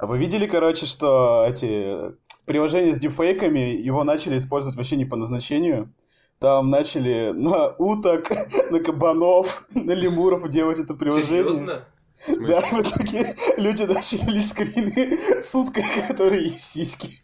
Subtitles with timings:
[0.00, 2.14] А вы видели, короче, что эти
[2.46, 5.92] приложения с дипфейками, его начали использовать вообще не по назначению?
[6.38, 8.30] Там начали на уток,
[8.70, 11.44] на кабанов, на лемуров делать это приложение.
[11.44, 11.84] Серьезно?
[12.26, 17.20] Да, в итоге люди начали лить скрины с уткой, которые есть сиськи.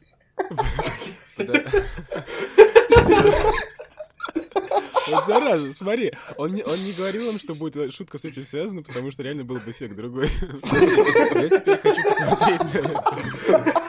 [5.09, 8.83] Вот зараза, смотри, он не, он не говорил им, что будет шутка с этим связана,
[8.83, 10.31] потому что реально был бы эффект другой.
[10.33, 13.83] Я теперь хочу посмотреть на это.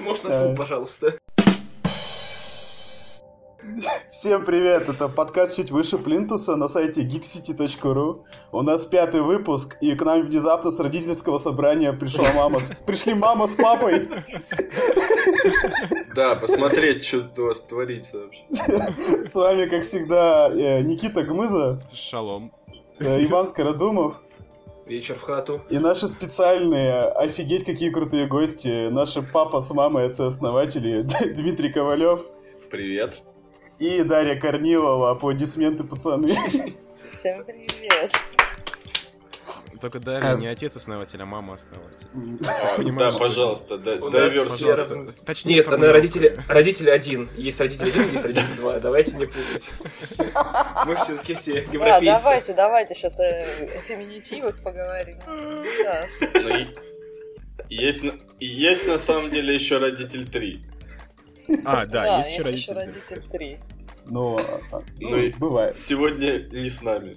[0.00, 1.18] Можно фу, пожалуйста.
[4.10, 8.24] Всем привет, это подкаст «Чуть выше Плинтуса» на сайте geekcity.ru.
[8.52, 12.60] У нас пятый выпуск, и к нам внезапно с родительского собрания пришла мама.
[12.60, 14.08] с- Пришли мама с папой.
[16.14, 19.24] Да, посмотреть, что тут у вас творится вообще.
[19.24, 22.52] С вами, как всегда, э, Никита Гмыза, Шалом.
[22.98, 24.16] э, Иван Скородумов
[24.86, 25.60] Вечер в хату.
[25.70, 31.02] и наши специальные, офигеть, какие крутые гости, наши папа с мамой, отцы-основатели
[31.36, 32.22] Дмитрий Ковалев
[32.70, 33.22] Привет.
[33.78, 35.12] И Дарья Корнилова.
[35.12, 36.34] Аплодисменты, пацаны.
[37.10, 38.12] Всем привет.
[39.80, 42.06] Только Дарья не отец-основатель, а мама-основатель.
[42.44, 44.76] А, да, пожалуйста, да, У дай нас версию.
[44.76, 45.24] Пожалуйста.
[45.24, 47.28] Точнее, Нет, она родители, родители один.
[47.36, 48.80] Есть родители один, есть родители два.
[48.80, 49.70] Давайте не путать.
[50.84, 52.04] Мы все-таки все Да, европейцы.
[52.06, 53.44] давайте, давайте сейчас о
[53.82, 55.18] феминитивах поговорим.
[57.68, 58.04] Есть,
[58.40, 60.62] есть на самом деле еще родитель 3.
[61.64, 62.74] А, да, есть еще родители.
[62.74, 63.58] родитель 3.
[64.06, 64.38] Ну,
[64.72, 65.76] а, Ну и- бывает.
[65.78, 67.16] Сегодня не с нами.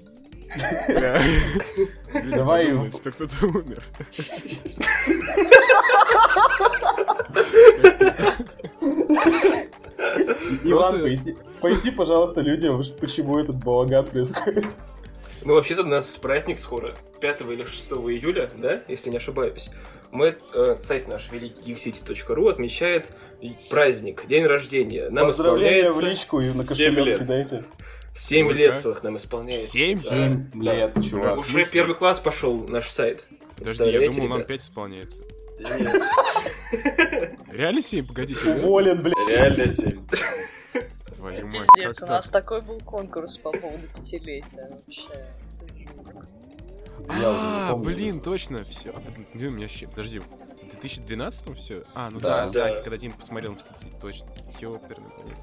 [2.36, 2.92] Давай его.
[2.92, 3.84] что кто-то умер.
[10.64, 11.02] Иван,
[11.62, 14.66] поясни, пожалуйста, людям, почему этот балаган происходит.
[15.44, 16.96] Ну, вообще-то у нас праздник скоро.
[17.20, 19.70] 5 или 6 июля, да, если не ошибаюсь.
[20.12, 23.10] Мы, э, сайт наш, великийгсити.ру, отмечает
[23.70, 25.10] праздник, день рождения.
[25.10, 27.20] Нам Поздравления в исполняется личку и на Семь кошелек лет.
[27.22, 27.64] кидайте.
[28.14, 28.60] 7 Сколько?
[28.60, 29.72] лет целых нам исполняется.
[29.72, 29.98] Семь?
[29.98, 30.02] Да.
[30.10, 30.74] Семь Да.
[30.76, 31.40] лет, чувак.
[31.40, 31.72] Уже смысле?
[31.72, 33.26] первый класс пошел наш сайт.
[33.58, 34.48] Подожди, я думал, нам ребят?
[34.48, 35.22] 5 исполняется.
[37.52, 38.06] Реально 7?
[38.08, 38.64] Погоди, серьезно?
[38.64, 39.16] Уволен, блядь.
[39.30, 40.00] реально 7.
[41.22, 42.44] Твою мать, Пиздец, у нас так?
[42.44, 45.08] такой был конкурс по поводу пятилетия вообще.
[47.10, 47.86] А, помню.
[47.86, 48.94] блин, точно, все.
[49.34, 50.26] Блин, у меня щи- Подожди, в
[50.70, 51.84] 2012 все?
[51.94, 52.46] А, ну Да.
[52.48, 52.82] да, да, Да.
[52.82, 54.28] когда Дима посмотрел Мстители, точно.
[54.60, 55.36] Ёперный, блин.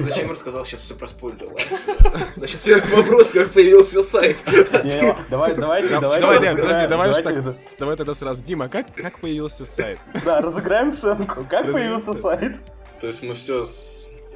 [0.00, 2.26] Зачем рассказал, сейчас все проспойлерил, ладно?
[2.36, 4.38] Значит, первый вопрос, как появился сайт.
[4.84, 6.54] Не, не, Давай, давайте, Да, давайте.
[6.94, 8.42] давай, давай тогда сразу.
[8.42, 9.98] Дима, как, как появился сайт?
[10.24, 11.44] Да, разыграем сценку.
[11.50, 12.56] Как появился сайт?
[13.00, 13.64] То есть мы все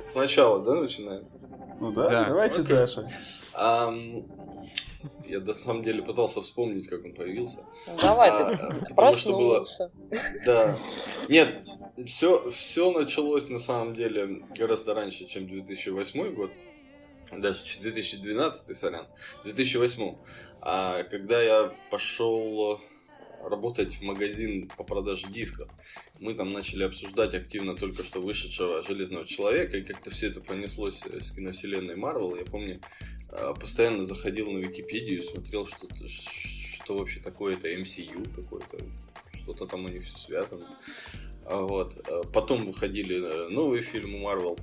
[0.00, 1.26] сначала, да, начинаем?
[1.80, 2.74] Ну да, Да, давайте окей.
[2.76, 3.06] дальше.
[3.54, 4.26] Ам,
[5.26, 7.64] Я на самом деле пытался вспомнить, как он появился.
[8.02, 8.56] Давай, А, ты
[8.88, 9.90] потому что было- проснулся.
[10.44, 10.78] Да.
[11.28, 11.62] Нет,
[12.04, 16.50] все, все началось на самом деле гораздо раньше, чем 2008 год.
[17.32, 19.06] Даже ч- 2012, сорян.
[19.44, 20.16] 2008.
[20.60, 22.80] А когда я пошел
[23.42, 25.68] работать в магазин по продаже дисков,
[26.18, 31.04] мы там начали обсуждать активно только что вышедшего Железного Человека, и как-то все это понеслось
[31.06, 32.36] э, с киновселенной Марвел.
[32.36, 32.80] Я помню,
[33.30, 38.78] э, постоянно заходил на Википедию и смотрел, что, что вообще такое это MCU какое-то,
[39.34, 40.66] что-то там у них все связано.
[41.44, 41.96] А Вот.
[42.06, 44.58] э, Потом выходили новые фильмы Марвел.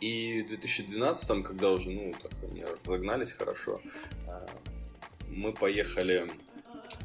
[0.00, 3.82] И в 2012, когда уже, ну, так они разогнались хорошо,
[5.28, 6.26] мы поехали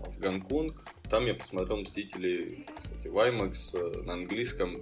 [0.09, 0.85] в Гонконг.
[1.09, 4.81] Там я посмотрел «Мстители», кстати, в IMAX э, на английском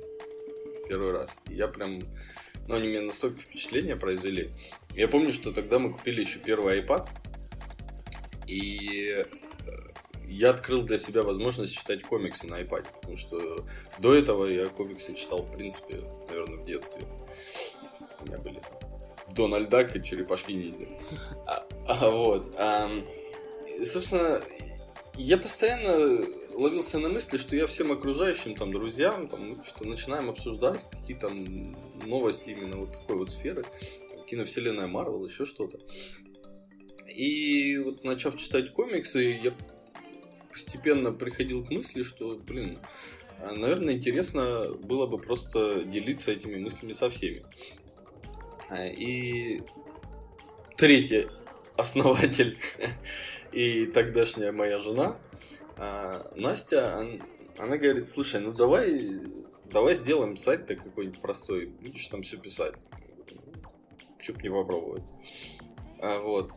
[0.87, 1.39] первый раз.
[1.49, 1.99] И я прям...
[2.67, 4.51] Ну, они мне настолько впечатление произвели.
[4.95, 7.07] Я помню, что тогда мы купили еще первый iPad.
[8.47, 9.25] И э,
[10.25, 12.87] я открыл для себя возможность читать комиксы на iPad.
[12.93, 13.65] Потому что
[13.99, 17.03] до этого я комиксы читал, в принципе, наверное, в детстве.
[18.21, 18.83] У меня были там
[19.33, 20.87] Дональд Дак и Черепашки Ниндзя.
[21.47, 22.55] А, а вот.
[22.57, 23.05] ам,
[23.79, 24.41] и, собственно,
[25.15, 26.25] я постоянно
[26.55, 31.17] ловился на мысли, что я всем окружающим, там, друзьям, там, ну, что начинаем обсуждать какие
[31.17, 31.75] там
[32.05, 33.63] новости именно вот такой вот сферы.
[34.27, 35.79] Киновселенная Марвел, еще что-то.
[37.07, 39.53] И вот начав читать комиксы, я
[40.51, 42.79] постепенно приходил к мысли, что, блин,
[43.39, 47.45] а, наверное, интересно было бы просто делиться этими мыслями со всеми.
[48.69, 49.61] А, И
[50.77, 51.27] третий
[51.75, 52.57] основатель
[53.53, 55.17] и тогдашняя моя жена,
[55.77, 57.21] а, Настя, он-
[57.57, 59.21] она говорит, слушай, ну давай,
[59.71, 62.73] давай сделаем сайт-то какой-нибудь простой, будешь там все писать.
[64.21, 65.03] Чё б не попробовать.
[65.99, 66.51] А, вот.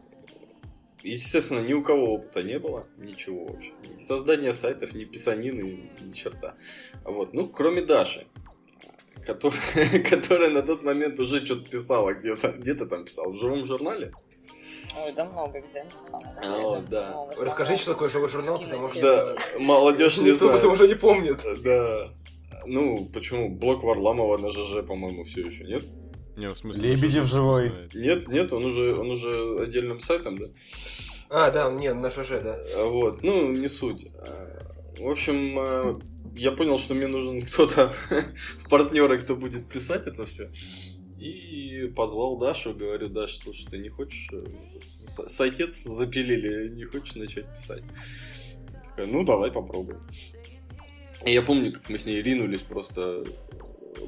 [1.03, 3.73] естественно, ни у кого опыта не было, ничего вообще.
[3.95, 6.57] Ни создания сайтов, ни писанины, ни черта.
[7.05, 7.33] Вот.
[7.35, 8.27] Ну, кроме Даши,
[9.25, 9.61] которая,
[10.11, 12.53] которая на тот момент уже что-то писала где-то.
[12.53, 14.13] Где-то там писала, в живом журнале.
[15.05, 16.55] Ой, да много где, на самом деле.
[16.55, 17.01] А, вот, да.
[17.01, 19.01] В основном Расскажите, что такое живой журнал, потому что-.
[19.01, 20.65] Да, молодежь не знает.
[20.65, 21.45] уже не помнит.
[21.63, 22.13] Да.
[22.67, 23.49] Ну, почему?
[23.51, 25.85] Блок Варламова на ЖЖ, по-моему, все еще нет?
[26.37, 27.73] Не, в смысле, Лебедев живой.
[27.95, 30.47] Нет, нет, он уже, он уже отдельным сайтом, да?
[31.31, 32.57] А, да, не, на ЖЖ, да.
[32.77, 34.07] А, Вот, ну, не суть.
[34.19, 34.59] А,
[34.99, 35.99] В общем, а,
[36.35, 37.93] я понял, что мне нужен кто-то
[38.59, 40.51] в партнеры, кто будет писать это все.
[41.19, 44.45] И позвал Дашу, говорю, Даша, слушай, ты не хочешь, э,
[45.29, 47.83] сайтец запилили, не хочешь начать писать?
[48.85, 50.01] Такая, ну, давай попробуем.
[51.25, 53.25] И я помню, как мы с ней ринулись просто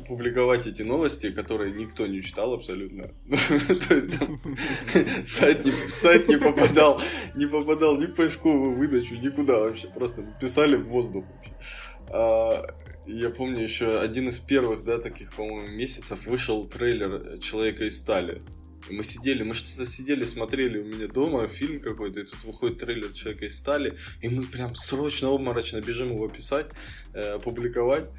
[0.07, 3.05] публиковать эти новости, которые никто не читал абсолютно.
[3.89, 4.41] То есть там
[5.25, 7.01] сайт не, сайт не попадал,
[7.35, 9.89] не попадал ни в поисковую выдачу, никуда вообще.
[9.89, 11.25] Просто писали в воздух.
[12.11, 12.75] вообще.
[13.09, 17.99] А, я помню еще один из первых, да, таких, по-моему, месяцев вышел трейлер Человека из
[17.99, 18.43] стали.
[18.89, 22.79] И мы сидели, мы что-то сидели, смотрели у меня дома фильм какой-то, и тут выходит
[22.79, 26.69] трейлер Человека из стали, и мы прям срочно, обморочно бежим его писать,
[27.13, 28.11] э, опубликовать.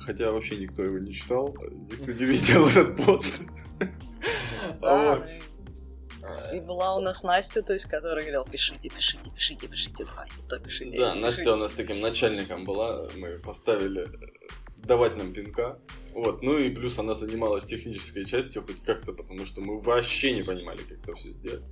[0.00, 1.54] Хотя вообще никто его не читал,
[1.90, 3.34] никто не видел этот пост.
[4.80, 5.22] Ну
[6.52, 10.34] и- И была у нас Настя, то есть, которая говорила, пишите, пишите, пишите, пишите, давайте,
[10.48, 10.98] то пишите.
[10.98, 11.20] Да, пишите».
[11.20, 14.28] Настя у нас таким начальником была, мы поставили э,
[14.76, 15.78] давать нам пинка.
[16.12, 20.42] Вот, ну и плюс она занималась технической частью хоть как-то, потому что мы вообще не
[20.42, 21.64] понимали, как это все сделать.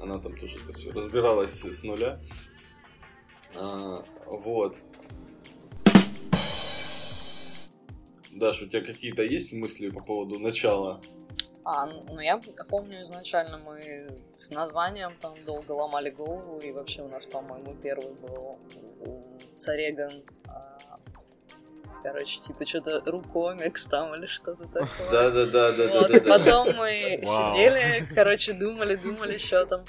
[0.00, 2.20] Она там тоже это все разбиралась с нуля.
[3.54, 4.80] А, вот.
[8.32, 11.00] Даш, у тебя какие-то есть мысли по поводу начала?
[11.68, 13.80] А, ну ну, я помню изначально мы
[14.22, 18.56] с названием там долго ломали голову, и вообще у нас, по-моему, первый был
[19.44, 20.78] Сареган, а,
[22.04, 25.10] короче, типа что-то рукомикс там или что-то такое.
[25.10, 26.38] Да, да, да, да, Вот, да, и да.
[26.38, 27.56] потом мы Вау.
[27.56, 29.84] сидели, короче, думали, думали, что там.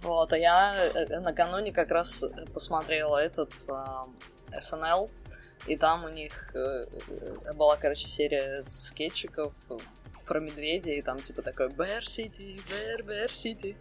[0.00, 2.24] Вот, а я э, накануне как раз
[2.54, 4.06] посмотрела этот а,
[4.48, 5.10] SNL,
[5.66, 9.52] и там у них э, э, была, короче, серия скетчиков
[10.26, 13.76] про медведя, и там типа такой Bear City, Bear, Bear City.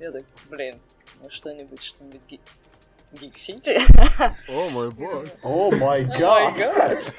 [0.00, 0.80] Я так, блин,
[1.20, 2.40] ну что-нибудь, что-нибудь
[3.12, 3.78] City.
[4.48, 5.24] О мой бог.
[5.42, 7.14] О май my гад!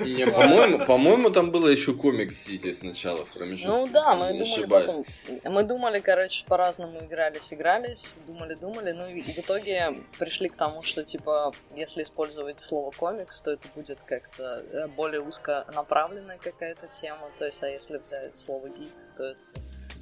[0.00, 3.68] Не, по-моему, по-моему, там было еще комикс Сити сначала в промежутке.
[3.68, 5.04] Ну да, мы думали потом.
[5.44, 10.82] Мы думали, короче, по-разному игрались, игрались, думали, думали, ну и, в итоге пришли к тому,
[10.82, 17.30] что типа, если использовать слово комикс, то это будет как-то э, более узконаправленная какая-то тема.
[17.38, 19.40] То есть, а если взять слово гик, то это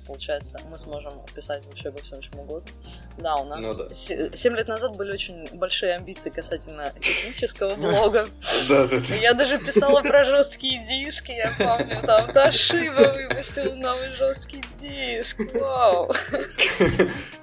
[0.06, 2.70] получается, мы сможем писать вообще обо всем чем угодно.
[3.18, 3.94] Да, у нас Ну да.
[4.36, 8.28] 7 лет назад были очень большие амбиции касательно технического блога.
[8.68, 9.14] Да, да, да.
[9.14, 16.12] Я даже писала про жесткие диски, я помню, там Toshiba выпустил новый жесткий диск, вау.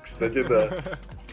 [0.01, 0.77] Кстати, да.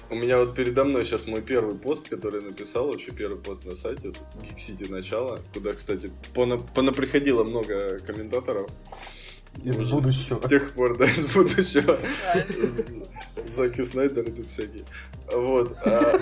[0.08, 3.64] У меня вот передо мной сейчас мой первый пост, который я написал, вообще первый пост
[3.64, 8.70] на сайте, тут Geek City начало, куда, кстати, пона- понаприходило много комментаторов.
[9.64, 10.35] Из Уже с- будущего.
[10.35, 11.99] С тех пор, да, из будущего.
[13.47, 14.85] Заки Снайдеры тут всякие.
[15.32, 15.76] Вот.
[15.85, 16.12] а,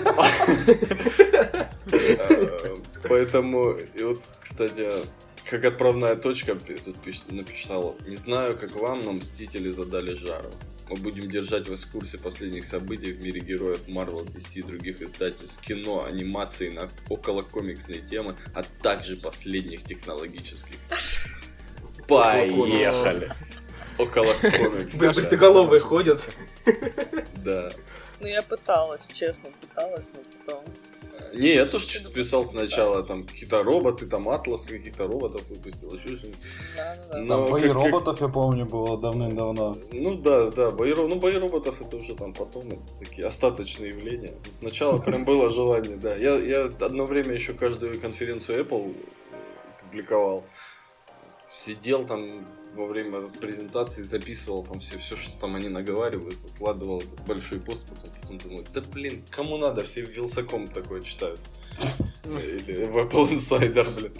[1.87, 2.75] а,
[3.07, 4.87] Поэтому, и вот, кстати,
[5.49, 7.95] как отправная точка тут пиш- написал.
[8.07, 10.49] Не знаю, как вам, но Мстители задали жару.
[10.89, 15.01] Мы будем держать вас в курсе последних событий в мире героев Marvel, DC и других
[15.01, 20.75] издательств, кино, анимации на около комиксные темы, а также последних технологических.
[22.07, 23.31] Поехали!
[23.97, 24.95] Около комикс.
[24.95, 26.21] Бритоголовые ходят.
[27.43, 27.71] Да.
[28.19, 30.63] Ну я пыталась, честно, пыталась, но потом...
[31.33, 36.17] Не, я тоже что-то писал сначала, там какие-то роботы, там Атлас каких-то роботов выпустил, еще
[36.17, 36.39] что-нибудь.
[36.77, 37.17] Да-да-да.
[37.19, 39.77] Но Там бои как- как- роботов, я помню, было давным-давно.
[39.91, 44.33] Ну да, да, бои, ну, бои роботов это уже там потом, это такие остаточные явления.
[44.49, 46.15] Сначала прям было желание, да.
[46.15, 48.95] Я, я одно время еще каждую конференцию Apple
[49.81, 50.45] публиковал.
[51.47, 57.21] Сидел там во время презентации, записывал там все, все, что там они наговаривают, выкладывал этот
[57.25, 61.39] большой пост, потом, потом думаю, да блин, кому надо, все в Вилсаком такое читают.
[62.25, 64.13] Или в Apple Insider, блин.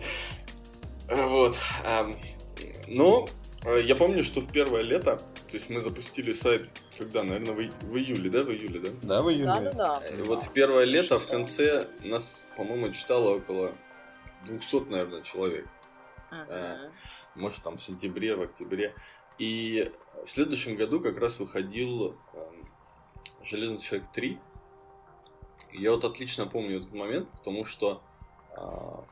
[1.10, 1.55] Вот.
[1.86, 2.15] ам,
[2.88, 3.27] Ну,
[3.65, 6.67] э, я помню, что в первое лето, то есть мы запустили сайт,
[6.98, 8.89] когда, наверное, в, в июле, да, в июле, да?
[9.03, 9.46] Да, в июле?
[9.46, 10.01] Да-да-да.
[10.08, 13.74] И вот в первое лето, в конце, нас, по-моему, читало около
[14.48, 15.65] 200, наверное, человек.
[16.32, 16.91] Мгм.
[17.36, 18.94] Может, там в сентябре, в октябре.
[19.38, 19.91] И
[20.24, 22.70] в следующем году как раз выходил эм,
[23.44, 24.39] Железный человек 3.
[25.74, 28.01] Я вот отлично помню этот момент, потому что
[28.55, 29.05] а,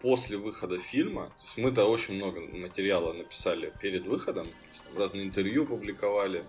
[0.00, 5.24] после выхода фильма, то есть мы-то очень много материала написали перед выходом, есть, там разные
[5.24, 6.44] интервью публиковали,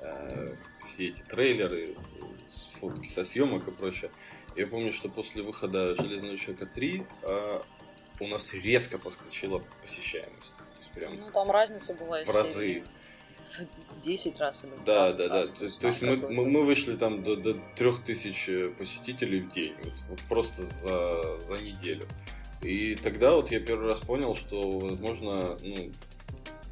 [0.00, 1.96] э, все эти трейлеры,
[2.80, 4.10] фотки со съемок и прочее.
[4.56, 7.60] Я помню, что после выхода Железного человека 3 э,
[8.20, 10.54] у нас резко подскочила посещаемость.
[10.94, 12.84] Прям Ну, там разница была в разы.
[13.92, 15.34] В, в 10 раз или в Да, 20 да, да.
[15.40, 16.50] раз, То есть, то есть мы, мы, это.
[16.50, 19.74] мы вышли там до, до 3000 посетителей в день.
[19.82, 22.06] Вот, вот просто за, за неделю.
[22.62, 25.90] И тогда вот я первый раз понял, что, возможно, ну,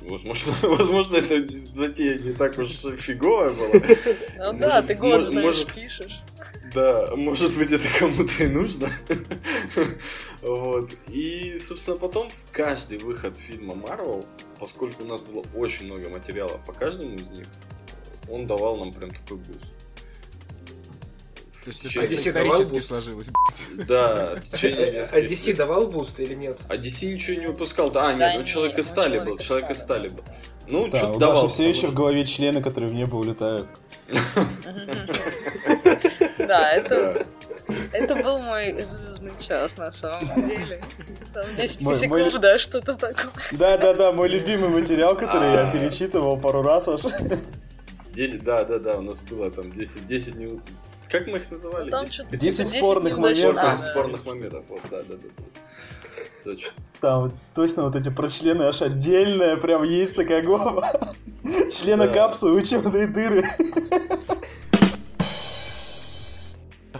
[0.03, 2.69] возможно, возможно, эта затея не так уж
[2.99, 3.97] фиговая была.
[4.53, 6.21] Ну да, ты год, знаешь, может- пишешь.
[6.73, 8.89] Да, может быть, это кому-то и нужно.
[10.43, 10.91] Вот.
[11.09, 14.25] И, собственно, потом в каждый выход фильма Marvel,
[14.59, 17.47] поскольку у нас было очень много материала по каждому из них,
[18.29, 19.71] он давал нам прям такой boost.
[21.65, 22.87] То есть это DC течение- давал исторически boost?
[22.89, 23.27] сложилось.
[23.87, 25.57] Да, в течение А нескольких DC лет.
[25.57, 26.59] давал boost или нет?
[26.69, 27.91] А DC ничего не выпускал.
[27.93, 29.39] Да, а, Да нет, ну нет, Человек ну, из стали был.
[29.39, 30.25] Человек из Человек из стали, был.
[30.67, 31.49] Ну, Да, что-то давал.
[31.49, 33.69] Все еще в голове члены, которые в небо улетают.
[36.39, 37.27] Да, это,
[37.93, 40.81] это был мой звездный час на самом деле.
[41.35, 43.33] Там 10 Мой- косяков, мой- да, что-то такое.
[43.53, 45.73] Да-да-да, мой любимый материал, который я А.
[45.73, 47.03] перечитывал пару раз аж.
[48.15, 50.61] 10, да, да, да, у нас было там 10, 10 не...
[51.09, 51.85] Как мы их называли?
[51.85, 53.65] Ну, там 10 что-то 10 типа спорных неудачных, моментов.
[53.65, 53.79] А, да.
[53.79, 55.29] спорных моментов, вот, да, да, да.
[55.39, 55.45] да.
[56.45, 56.71] Точно.
[57.01, 60.93] Там точно вот эти про члены аж отдельная, прям есть такая глава.
[61.73, 62.13] Члена Да.
[62.13, 63.49] капсулы, учебные дыры.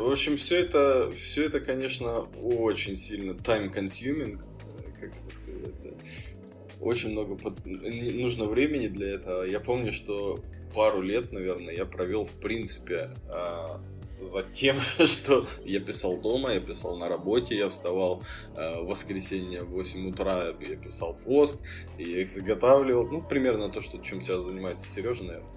[0.03, 5.81] В общем, все это, все это, конечно, очень сильно time consuming, э, как это сказать,
[5.85, 5.91] да.
[6.81, 9.45] Очень много под- нужно времени для этого.
[9.45, 10.41] Я помню, что
[10.75, 13.81] пару лет, наверное, я провел, в принципе, а,
[14.21, 18.25] за тем, что я писал дома, я писал на работе, я вставал
[18.57, 21.63] э, в воскресенье в 8 утра, я писал пост,
[21.99, 23.07] и я их заготавливал.
[23.07, 25.53] Ну, примерно то, что, чем сейчас занимается Сережа, наверное.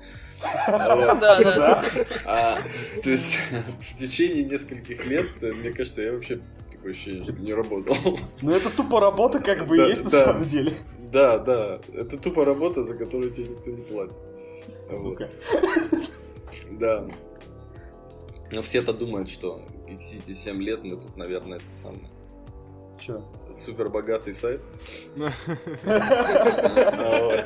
[0.68, 1.84] Да, да.
[2.26, 2.62] А,
[3.02, 3.38] то есть
[3.78, 6.40] в течение нескольких лет, э, мне кажется, я вообще
[6.72, 7.96] такое ощущение, что не работал.
[8.42, 10.74] Ну это тупо работа как бы есть на самом деле.
[11.12, 14.16] Да, да, это тупо работа, за которую тебе никто не платит.
[14.84, 15.30] Сука.
[16.72, 17.08] Да.
[18.52, 22.10] Но все-то думают, что City 7 лет, мы тут, наверное, это самое
[23.00, 23.24] Чё?
[23.52, 24.64] супер богатый сайт.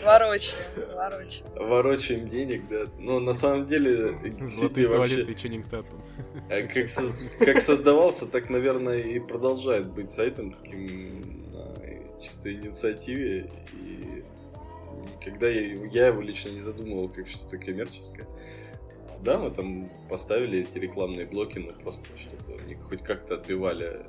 [0.03, 0.55] Ворочаем,
[0.95, 1.45] ворочаем.
[1.55, 2.85] Ворочаем денег, да.
[2.97, 5.23] Но на самом деле Золотые вообще...
[6.49, 13.51] А Как, соз- как создавался, так, наверное, и продолжает быть сайтом таким на чистой инициативе.
[13.73, 14.23] И
[15.23, 18.27] когда я, его лично не задумывал как что-то коммерческое.
[19.23, 24.05] Да, мы там поставили эти рекламные блоки, ну просто чтобы они хоть как-то отбивали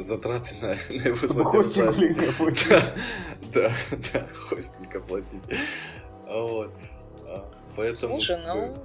[0.00, 2.66] затраты на, на его Чтобы хостинг, оплатить.
[3.52, 5.42] Да, да, да, хостинг оплатить.
[6.26, 6.72] Вот.
[7.24, 8.14] А, Поэтому...
[8.20, 8.76] Слушай, ну,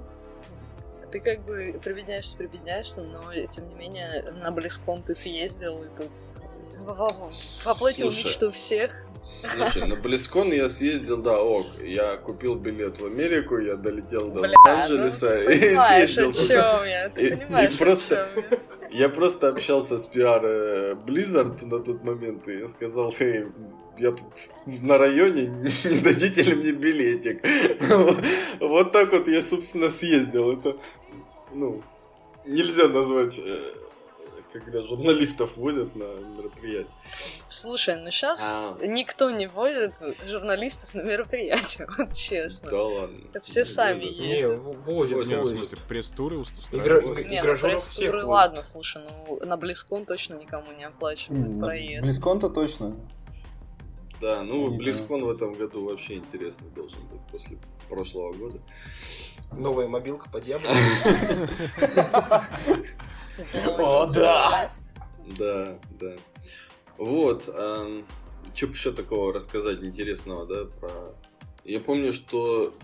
[1.10, 6.10] ты как бы прибедняешься, прибедняешься, но тем не менее на Близкон ты съездил и тут
[7.64, 8.92] воплотил Слушай, мечту всех.
[9.22, 11.66] Слушай, на Близкон я съездил, да, ок.
[11.80, 16.30] Я купил билет в Америку, я долетел до Бля, Лос-Анджелеса ну, ты и понимаешь, съездил
[16.30, 18.58] о чем я, ты И- и понимаешь, просто- о чем я.
[18.92, 23.46] Я просто общался с пиар э, Blizzard на тот момент, и я сказал, хей,
[23.98, 24.50] я тут
[24.82, 25.46] на районе,
[25.84, 27.42] не дадите ли мне билетик?
[28.60, 30.52] Вот так вот я, собственно, съездил.
[30.52, 30.76] Это,
[31.54, 31.82] ну,
[32.46, 33.74] нельзя назвать, э,
[34.52, 36.92] когда журналистов возят на мероприятие.
[37.48, 38.40] Слушай, ну сейчас
[38.80, 38.86] А.
[38.86, 39.94] никто не возит
[40.26, 42.70] журналистов на мероприятия, вот честно.
[42.70, 43.18] Да ладно.
[43.32, 44.18] Это все сами Возят.
[44.18, 44.58] Не, ездят.
[44.60, 47.26] в- возят, Возят, В смысле, пресс-туры устраивают?
[47.26, 48.28] Не, ну пресс-туры, возят.
[48.28, 52.04] ладно, слушай, ну на Близкон точно никому не оплачивают проезд.
[52.04, 52.94] Близкон-то точно.
[54.20, 58.60] Да, ну, Не Близкон в этом году вообще интересный должен быть после прошлого года.
[59.50, 60.70] Новая мобилка по Диабло.
[63.78, 64.70] О, да!
[65.38, 66.16] Да, да.
[66.98, 71.14] Вот, что бы еще такого рассказать интересного, да, про...
[71.64, 72.74] Я помню, что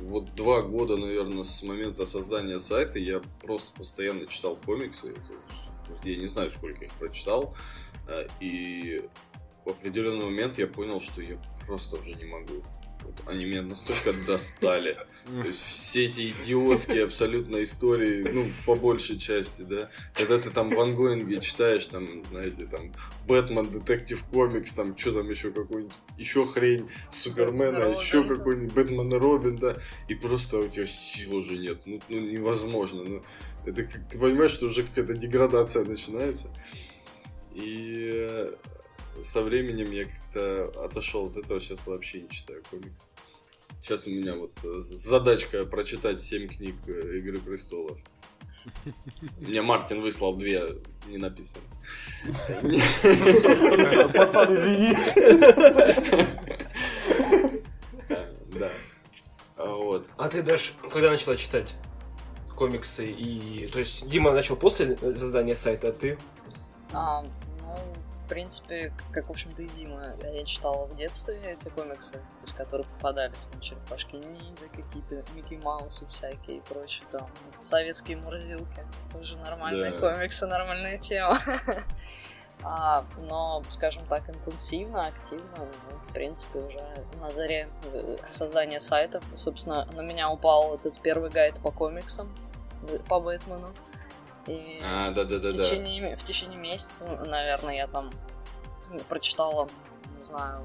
[0.00, 5.14] вот два года, наверное, с момента создания сайта я просто постоянно читал комиксы.
[6.04, 7.54] Я не знаю, сколько их прочитал.
[8.08, 9.02] а, И
[9.64, 12.62] в определенный момент я понял, что я просто уже не могу.
[13.02, 14.98] Вот они меня настолько достали.
[15.26, 19.90] То есть все эти идиотские абсолютно истории, ну, по большей части, да.
[20.14, 22.92] Когда ты там в ангоинге читаешь, там, знаете, там,
[23.26, 29.12] Бэтмен, Детектив Комикс, там, что там еще какой-нибудь, еще хрень, Супермена, Бэтмен еще какой-нибудь Бэтмен
[29.12, 29.76] и Робин, да.
[30.06, 31.80] И просто у тебя сил уже нет.
[31.86, 33.02] Ну, ну невозможно.
[33.02, 33.22] Ну,
[33.64, 36.54] это как ты понимаешь, что уже какая-то деградация начинается.
[37.52, 38.54] И э,
[39.22, 43.06] со временем я как-то отошел от этого, сейчас вообще не читаю комиксы.
[43.80, 47.98] Сейчас у меня вот э, задачка прочитать 7 книг э, Игры престолов.
[49.40, 50.66] Мне Мартин выслал две,
[51.06, 51.62] не написано.
[54.12, 54.96] Пацан, извини.
[58.58, 58.70] Да.
[59.58, 60.06] А Вот.
[60.16, 61.74] А ты даже когда начала читать
[62.56, 63.68] комиксы и...
[63.68, 66.18] То есть Дима начал после создания сайта, а ты...
[66.92, 67.22] А,
[67.60, 67.78] ну,
[68.26, 72.54] в принципе, как, в общем-то, и Дима, я читала в детстве эти комиксы, то есть,
[72.56, 77.30] которые попадались, там, черепашки ниндзя, какие-то Микки Маусы всякие и прочее, там,
[77.62, 79.98] советские мурзилки, тоже нормальные Да.
[80.14, 81.38] комиксы, нормальная тема.
[82.62, 86.80] А, но, скажем так, интенсивно, активно, ну, в принципе, уже
[87.20, 92.34] на заре э, создания сайтов, собственно, на меня упал этот первый гайд по комиксам,
[92.88, 93.74] э, по Бэтмену.
[94.46, 95.64] И А, да, да, да, в, да.
[95.64, 98.12] течение, в течение месяца, наверное, я там
[99.08, 99.68] прочитала,
[100.16, 100.64] не знаю,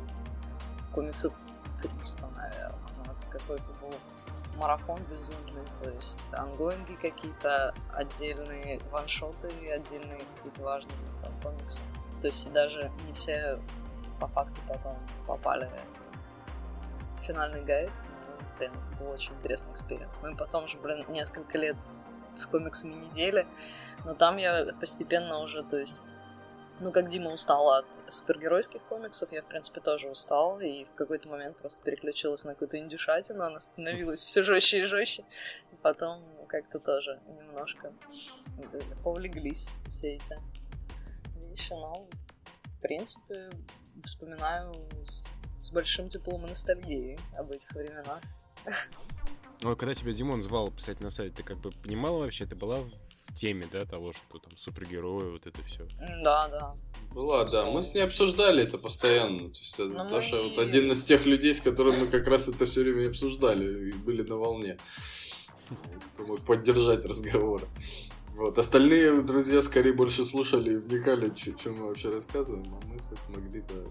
[0.93, 1.33] комиксов
[1.81, 2.79] 300, наверное.
[2.97, 3.93] Ну, это какой-то был
[4.57, 11.81] марафон безумный, то есть ангоинги какие-то, отдельные ваншоты, отдельные какие-то важные там комиксы.
[12.21, 13.59] То есть и даже не все
[14.19, 15.67] по факту потом попали
[16.69, 17.91] в финальный гайд.
[18.61, 20.19] Блин, был очень интересный experience.
[20.21, 23.47] Ну и потом же, блин, несколько лет с, с комиксами недели.
[24.05, 26.03] Но там я постепенно уже, то есть,
[26.79, 31.27] ну, как Дима устала от супергеройских комиксов, я, в принципе, тоже устал, и в какой-то
[31.27, 35.25] момент просто переключилась на какую-то индюшатину, она становилась все жестче и жестче,
[35.71, 37.91] и потом как-то тоже немножко
[38.59, 40.37] э, повлеглись все эти
[41.35, 42.07] вещи, но,
[42.77, 43.49] в принципе,
[44.03, 48.21] вспоминаю с, с большим теплом и ностальгией об этих временах.
[49.61, 52.55] Ну, а когда тебя Димон звал писать на сайт, ты как бы понимала вообще, ты
[52.55, 52.91] была в
[53.35, 55.87] теме, да, того, что там супергерои, вот это все.
[56.23, 56.75] Да, да.
[57.13, 57.65] Была, да.
[57.69, 59.49] Мы с ней обсуждали это постоянно.
[59.49, 62.47] То есть, Ну, Даша мы- вот один из тех людей, с которыми мы как раз
[62.47, 64.77] это все время обсуждали и были на волне.
[66.13, 67.61] Кто мог поддержать разговор.
[68.35, 68.57] Вот.
[68.57, 73.61] Остальные друзья скорее больше слушали и вникали, чем мы вообще рассказываем, а мы как могли,
[73.61, 73.83] да.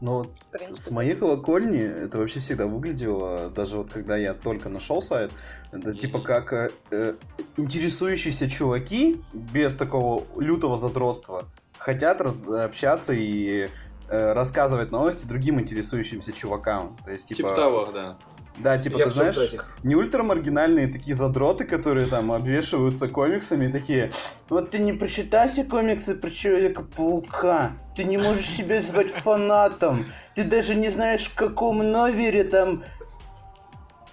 [0.00, 4.68] Ну, Ну, принципе, с моей колокольни это вообще всегда выглядело, даже вот когда я только
[4.68, 5.30] нашел сайт,
[5.72, 7.14] это типа как э, э,
[7.56, 11.44] интересующиеся чуваки без такого лютого задротства
[11.78, 13.68] хотят раз- общаться и
[14.08, 16.96] э, рассказывать новости другим интересующимся чувакам.
[17.04, 18.16] То есть, типа, Типа того, да.
[18.58, 19.76] Да, типа, Я ты знаешь, обсуждать их.
[19.82, 24.10] не ультрамаргинальные такие задроты, которые там обвешиваются комиксами и такие
[24.48, 30.74] Вот ты не прочитайся комиксы про Человека-паука, ты не можешь себя звать фанатом, ты даже
[30.76, 32.82] не знаешь, в каком номере там...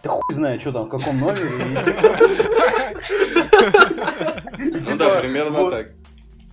[0.04, 1.46] Да хуй знает, что там, в каком номере.
[1.46, 2.18] и типа-
[4.58, 5.92] Ну типа, да, примерно так.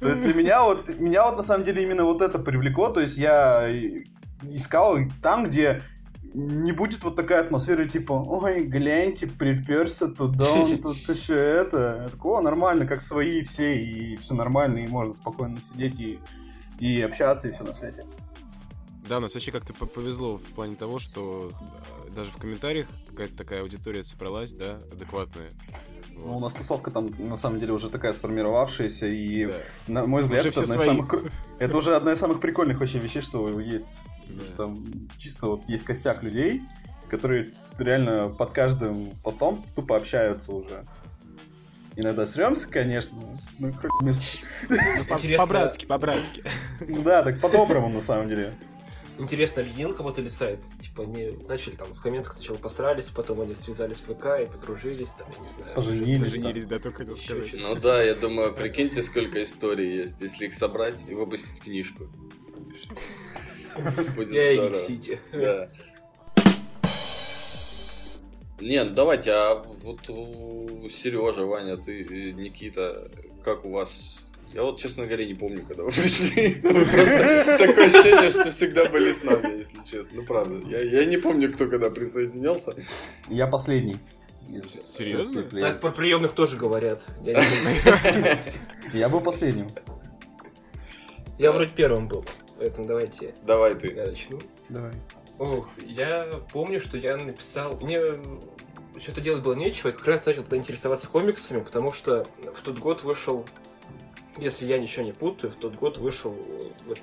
[0.01, 3.01] то есть для меня вот, меня вот на самом деле именно вот это привлекло, то
[3.01, 3.69] есть я
[4.43, 5.81] искал там, где
[6.35, 12.03] не будет вот такая атмосфера, типа, ой, гляньте, приперся туда, он тут еще это.
[12.05, 16.19] Я такой, о, нормально, как свои все, и все нормально, и можно спокойно сидеть и,
[16.79, 18.05] и общаться, и все на свете.
[19.09, 21.51] Да, нас вообще как-то по- повезло в плане того, что
[22.07, 25.51] э, даже в комментариях какая-то такая аудитория собралась, да, адекватная.
[26.25, 29.55] Ну, у нас тусовка там, на самом деле, уже такая сформировавшаяся, и, Да.
[29.87, 31.15] на мой взгляд, Уже это, одна из самых,
[31.59, 34.01] это уже одна из самых прикольных вообще вещей, что есть.
[34.29, 34.45] Да.
[34.47, 34.77] что там
[35.17, 36.63] чисто вот есть костяк людей,
[37.09, 40.85] которые реально под каждым постом тупо общаются уже.
[41.97, 43.19] Иногда сремся, конечно.
[43.59, 43.73] Ну.
[44.03, 44.15] Ну.
[45.37, 46.45] По-братски, по-братски.
[46.81, 48.55] Да, так по-доброму на самом деле.
[49.19, 50.61] Интересно, объединил кого-то или сайт?
[50.81, 55.11] Типа они начали там в комментах сначала посрались, потом они связались в ВК и подружились,
[55.11, 55.75] там, я не знаю.
[55.75, 56.35] Поженились.
[56.35, 57.61] Поженились, да, только хотел Ещё сказать.
[57.61, 62.09] Ну да, я думаю, прикиньте, сколько историй есть, если их собрать и выпустить книжку.
[64.15, 64.81] Будет Я здорово.
[65.33, 65.71] Да.
[68.61, 70.07] Нет, давайте, а вот
[70.91, 73.11] Сережа, Ваня, ты, э, Никита,
[73.45, 74.21] как у вас?
[74.53, 76.55] Я вот, честно говоря, не помню, когда вы пришли.
[76.55, 80.21] Просто такое ощущение, что всегда были с нами, если честно.
[80.21, 80.67] Ну, правда.
[80.67, 82.75] Я, я не помню, кто когда присоединялся.
[83.29, 83.97] Я последний.
[84.49, 85.43] из Серьезно?
[85.43, 87.07] Так про приемных тоже говорят.
[87.25, 88.39] Я.
[88.93, 89.71] Я был последним.
[91.39, 92.25] Я вроде первым был,
[92.59, 93.95] поэтому давайте Давай ты.
[93.95, 94.41] я начну.
[94.69, 94.93] Давай.
[95.39, 97.79] Ох, я помню, что я написал...
[97.81, 98.01] Мне
[98.99, 103.05] что-то делать было нечего, я как раз начал интересоваться комиксами, потому что в тот год
[103.05, 103.47] вышел,
[104.41, 106.37] если я ничего не путаю, в тот год вышел
[106.87, 106.99] вот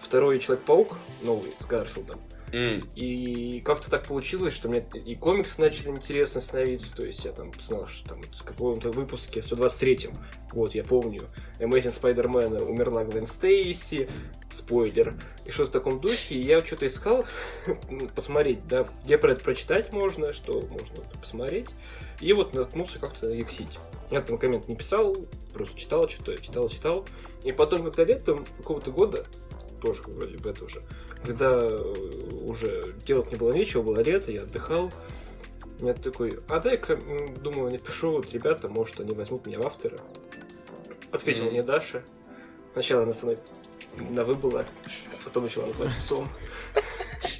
[0.00, 2.20] второй Человек-паук, новый, с Гарфилдом.
[2.50, 6.96] М, И как-то так получилось, что мне и комиксы начали интересно становиться.
[6.96, 10.14] То есть я там знал, что там в каком-то выпуске, в 123-м,
[10.52, 11.28] вот я помню,
[11.60, 14.08] Amazing Spider-Man умерла Гвен Стейси,
[14.50, 16.36] спойлер, и что-то в таком духе.
[16.36, 17.26] И я что-то искал
[18.14, 21.68] посмотреть, да, где про это прочитать можно, что можно посмотреть.
[22.20, 23.78] И вот наткнулся как-то на Ексить.
[24.10, 25.16] Я там коммент не писал,
[25.52, 27.04] просто читал что-то, читал, читал.
[27.44, 29.26] И потом, когда летом какого-то года,
[29.82, 30.82] тоже вроде бы это уже,
[31.24, 31.76] когда э,
[32.46, 34.90] уже делать не было нечего, было лето, я отдыхал.
[35.80, 36.98] Я такой, а дай-ка,
[37.40, 39.98] думаю, напишу, вот ребята, может, они возьмут меня в авторы.
[41.12, 41.52] Ответила Мгм.
[41.52, 42.02] мне Даша.
[42.72, 43.38] Сначала она со мной
[44.10, 46.28] на «вы» была, а потом начала называть псом.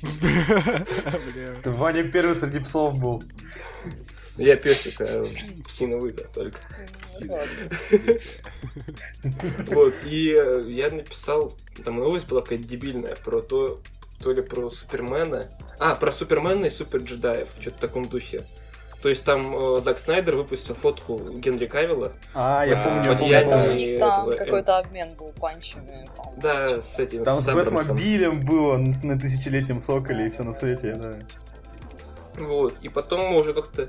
[1.65, 3.23] Ваня первый среди псов был.
[4.39, 5.27] Я песик, а
[5.67, 6.59] псина «вы», да, только.
[7.27, 7.49] Вот.
[9.69, 13.81] Вот, и э, я написал, там новость была какая-то дебильная про то,
[14.23, 15.51] то ли про Супермена.
[15.79, 18.45] А, про Супермена и Супер Джедаев, что-то в таком духе.
[19.03, 22.13] То есть там э, Зак Снайдер выпустил фотку Генри Кавилла.
[22.35, 23.33] А, я А, помню, я помню.
[23.33, 23.71] я Это помню.
[23.71, 26.43] у них там этого, какой-то обмен был панчами, по-моему.
[26.43, 27.53] Да, с этим, Там с с.
[27.55, 31.15] Бэтмобилем было на на тысячелетнем соколе и все на свете, да.
[32.39, 33.89] Вот, и потом мы уже как-то,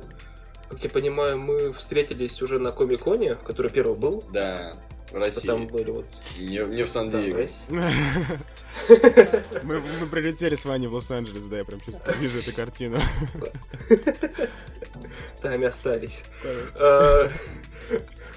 [0.70, 4.24] как я понимаю, мы встретились уже на Комик-Коне, который первый был.
[4.32, 4.74] Да,
[5.08, 5.50] в Там России.
[5.50, 6.06] были вот
[6.38, 7.48] Не, не в там, Сан-Диего.
[9.64, 13.00] Мы, мы прилетели с Ваней в Лос-Анджелес, да, я прям чувствую, вижу эту картину.
[15.42, 16.24] там и остались.
[16.76, 17.30] А,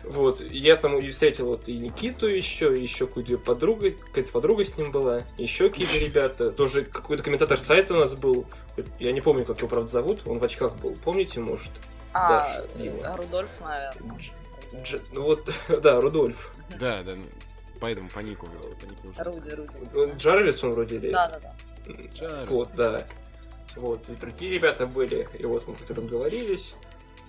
[0.04, 4.64] Вот, я там и встретил вот и Никиту еще, и еще какую-то подругу, какая-то подруга
[4.64, 8.46] с ним была, еще какие-то ребята, тоже какой-то комментатор сайта у нас был,
[8.98, 11.70] я не помню, как его, правда, зовут, он в очках был, помните, может?
[12.14, 13.16] А, э.
[13.16, 14.18] Рудольф, наверное.
[14.72, 15.50] Дж- ну вот,
[15.82, 16.54] да, Рудольф.
[16.78, 17.24] Да, да, ну,
[17.80, 18.46] поэтому панику,
[18.80, 19.22] панику уже.
[19.22, 19.96] Руди, Руди.
[19.96, 21.10] Он Джарвиц он вроде или...
[21.10, 21.54] Да, да,
[22.18, 22.44] да.
[22.46, 23.06] Вот, да.
[23.76, 26.74] Вот, и другие ребята были, и вот мы как-то разговорились.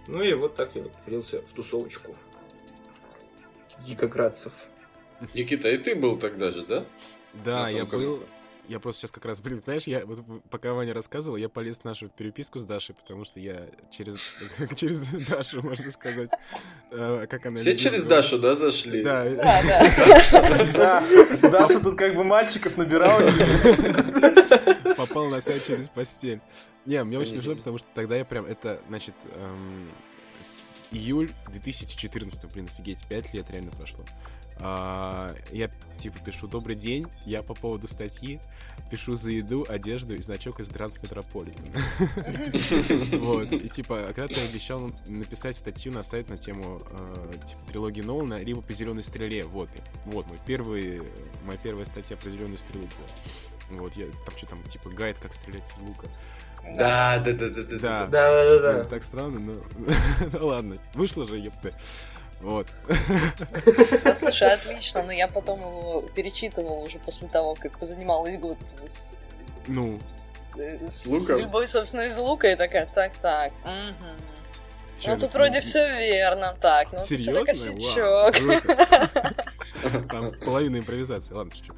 [0.08, 2.16] Ну и вот так я вот влился в тусовочку.
[3.86, 4.52] Гигаградцев.
[5.34, 6.86] Никита, и ты был тогда же, да?
[7.46, 8.24] Да, я был...
[8.70, 11.84] Я просто сейчас как раз, блин, знаешь, я вот пока Ваня рассказывал, я полез в
[11.84, 14.18] нашу переписку с Дашей, потому что я через,
[14.76, 16.30] через Дашу, можно сказать,
[16.92, 17.58] э, как она...
[17.58, 18.04] Все через.
[18.04, 19.04] Дашу, да, зашли?
[19.04, 19.62] Да, Да,
[20.72, 21.04] да.
[21.42, 23.22] Да, Даша тут как бы мальчиков набирала
[24.96, 26.40] попал на сайт через постель.
[26.86, 27.58] Не, мне очень Мгм.
[27.58, 29.90] потому что тогда я прям, это, значит, эм,
[30.92, 34.04] июль 2014, блин, офигеть, 5 лет реально прошло.
[34.66, 38.40] А, я, типа, пишу «Добрый день», я по поводу статьи
[38.90, 41.64] пишу за еду, одежду и значок из Трансметрополитен.
[43.20, 48.02] Вот, и типа, когда ты обещал написать статью на сайт на тему э, типа, трилогии
[48.02, 49.70] Нолана, либо по зеленой стреле, вот,
[50.06, 51.02] вот, мой первый,
[51.44, 53.82] моя первая статья про зеленую стрелу была.
[53.82, 56.08] Вот, я там что там, типа, гайд, как стрелять из лука.
[56.78, 57.78] Да, да, да, да, да.
[57.78, 58.08] Да.
[58.08, 58.84] да.
[58.84, 59.54] Ну, Так странно, но...
[60.40, 61.74] Ну ладно, вышло же, ёпта.
[62.44, 62.68] Вот.
[64.04, 69.16] Да, слушай, отлично, но я потом его перечитывал уже после того, как позанималась год с,
[69.68, 69.98] Ну,
[70.58, 71.24] э, с луком?
[71.38, 73.54] стрельбой, собственно, из лука, и такая, так-так,
[75.00, 78.02] чё, Ну, тут вроде все верно, так, ну, тут что-то Серьезно?
[78.04, 78.36] Вау, косячок.
[80.12, 81.74] Там половина импровизации, ладно, шучу.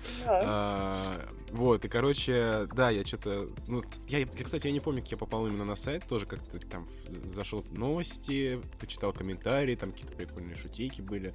[1.56, 1.62] Да.
[1.62, 3.50] Вот, и, короче, да, я что-то...
[3.68, 6.60] Ну, я, я, кстати, я не помню, как я попал именно на сайт, тоже как-то
[6.60, 6.88] там
[7.24, 11.34] зашел в новости, почитал комментарии, там какие-то прикольные шутейки были,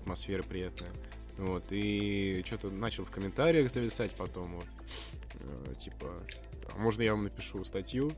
[0.00, 0.90] атмосфера приятная.
[1.36, 4.66] Вот, и что-то начал в комментариях зависать потом, вот,
[5.34, 6.12] э, типа,
[6.74, 8.10] «А можно я вам напишу статью,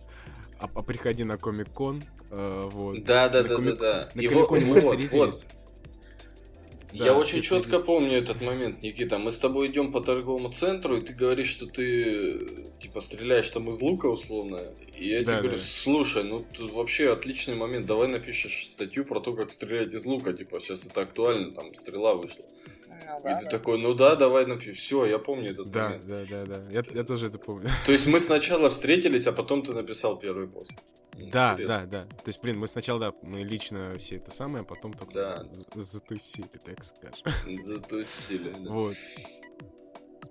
[0.58, 3.04] а, а приходи на Комик-кон, э, вот.
[3.04, 4.08] Да, да, На да, да, Комик- да.
[4.14, 5.12] На И вот, мы вот, встретились.
[5.12, 5.44] вот.
[6.92, 9.18] Да, Я очень четко помню этот момент, Никита.
[9.18, 13.68] Мы с тобой идем по торговому центру, и ты говоришь, что ты типа стреляешь там
[13.70, 14.60] из лука условно.
[14.98, 15.62] И я Да, тебе говорю, да.
[15.62, 17.86] слушай, ну тут вообще отличный момент.
[17.86, 20.32] Давай напишешь статью про то, как стрелять из лука.
[20.32, 22.44] Типа сейчас это актуально, там стрела вышла.
[23.18, 23.50] Ну, и да, ты да.
[23.50, 24.72] такой, ну да, давай напиши.
[24.72, 26.06] Все, я помню этот Да, момент.
[26.06, 26.70] да, да, да.
[26.70, 27.68] Я, я тоже это помню.
[27.86, 30.70] То есть мы сначала встретились, а потом ты написал первый пост.
[31.32, 31.86] Да, Интересно.
[31.86, 32.04] да, да.
[32.06, 35.44] То есть, блин, мы сначала, да, мы лично все это самое, а потом только Да.
[35.74, 37.58] за- затусили, так скажем.
[37.62, 38.50] Затусили.
[38.58, 38.70] да.
[38.70, 38.94] Вот.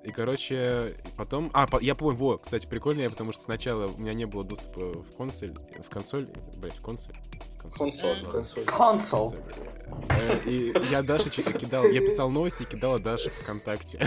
[0.04, 1.52] И, короче, потом...
[1.54, 4.44] А, по- я помню, вот, кстати, прикольно, я потому что сначала у меня не было
[4.46, 7.14] доступа в консоль, в консоль, блядь, в консоль,
[7.78, 8.16] Консоль.
[8.32, 8.64] Консоль.
[8.64, 9.34] Консол.
[9.34, 9.79] Э,
[10.46, 14.00] И я Даше что-то кидал, я писал новости и кидала Даше ВКонтакте.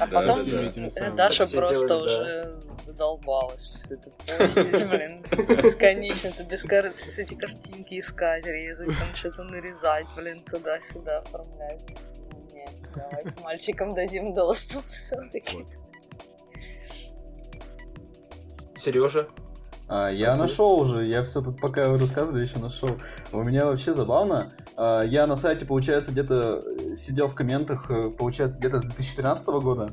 [0.00, 1.10] А потом э.
[1.12, 5.22] Даша просто уже задолбалась все это постить, блин,
[5.62, 11.80] бесконечно, это без все эти картинки искать, резать, там что-то нарезать, блин, туда-сюда оформлять.
[12.52, 15.66] Нет, давайте мальчикам дадим доступ все-таки.
[18.78, 19.28] Сережа.
[19.88, 20.42] А, я А ты?
[20.42, 22.90] нашел уже, я все тут пока вы рассказывали, еще нашел.
[23.32, 24.52] У меня вообще забавно.
[24.76, 29.48] А, я на сайте, получается, где-то э, сидел в комментах, э, получается, где-то с 2013
[29.48, 29.88] года.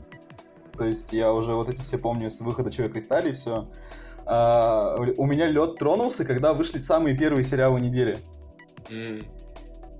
[0.77, 3.65] То есть я уже вот эти все помню с выхода Человека из стали и все.
[4.25, 8.19] у меня лед тронулся, когда вышли самые первые сериалы недели.
[8.89, 9.23] М.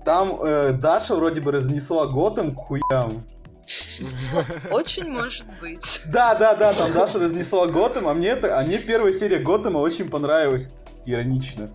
[0.04, 3.24] Там э, Даша вроде бы разнесла Готэм к хуям.
[4.70, 6.00] Очень может быть.
[6.06, 9.78] Да, да, да, там Даша разнесла Готэм, а мне это, а мне первая серия Готэма
[9.78, 10.72] очень понравилась.
[11.04, 11.70] Иронично.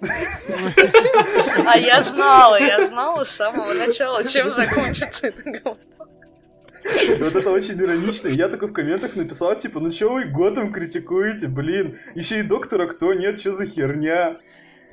[0.00, 5.78] А я знала, я знала с самого начала, чем закончится это говно.
[7.18, 8.28] Вот это очень иронично.
[8.28, 11.98] Я такой в комментах написал, типа, ну чё вы Готэм критикуете, блин?
[12.14, 14.36] Еще и Доктора Кто нет, что за херня?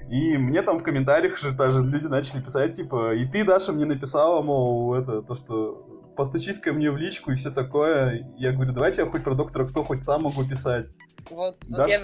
[0.10, 3.86] И мне там в комментариях же даже люди начали писать, типа, и ты, Даша, мне
[3.86, 8.28] написала, мол, это, то, что постучись ко мне в личку и все такое.
[8.38, 10.90] Я говорю, давайте я хоть про Доктора Кто хоть сам могу писать.
[11.30, 11.84] Вот, Да?
[11.84, 12.00] вот, я,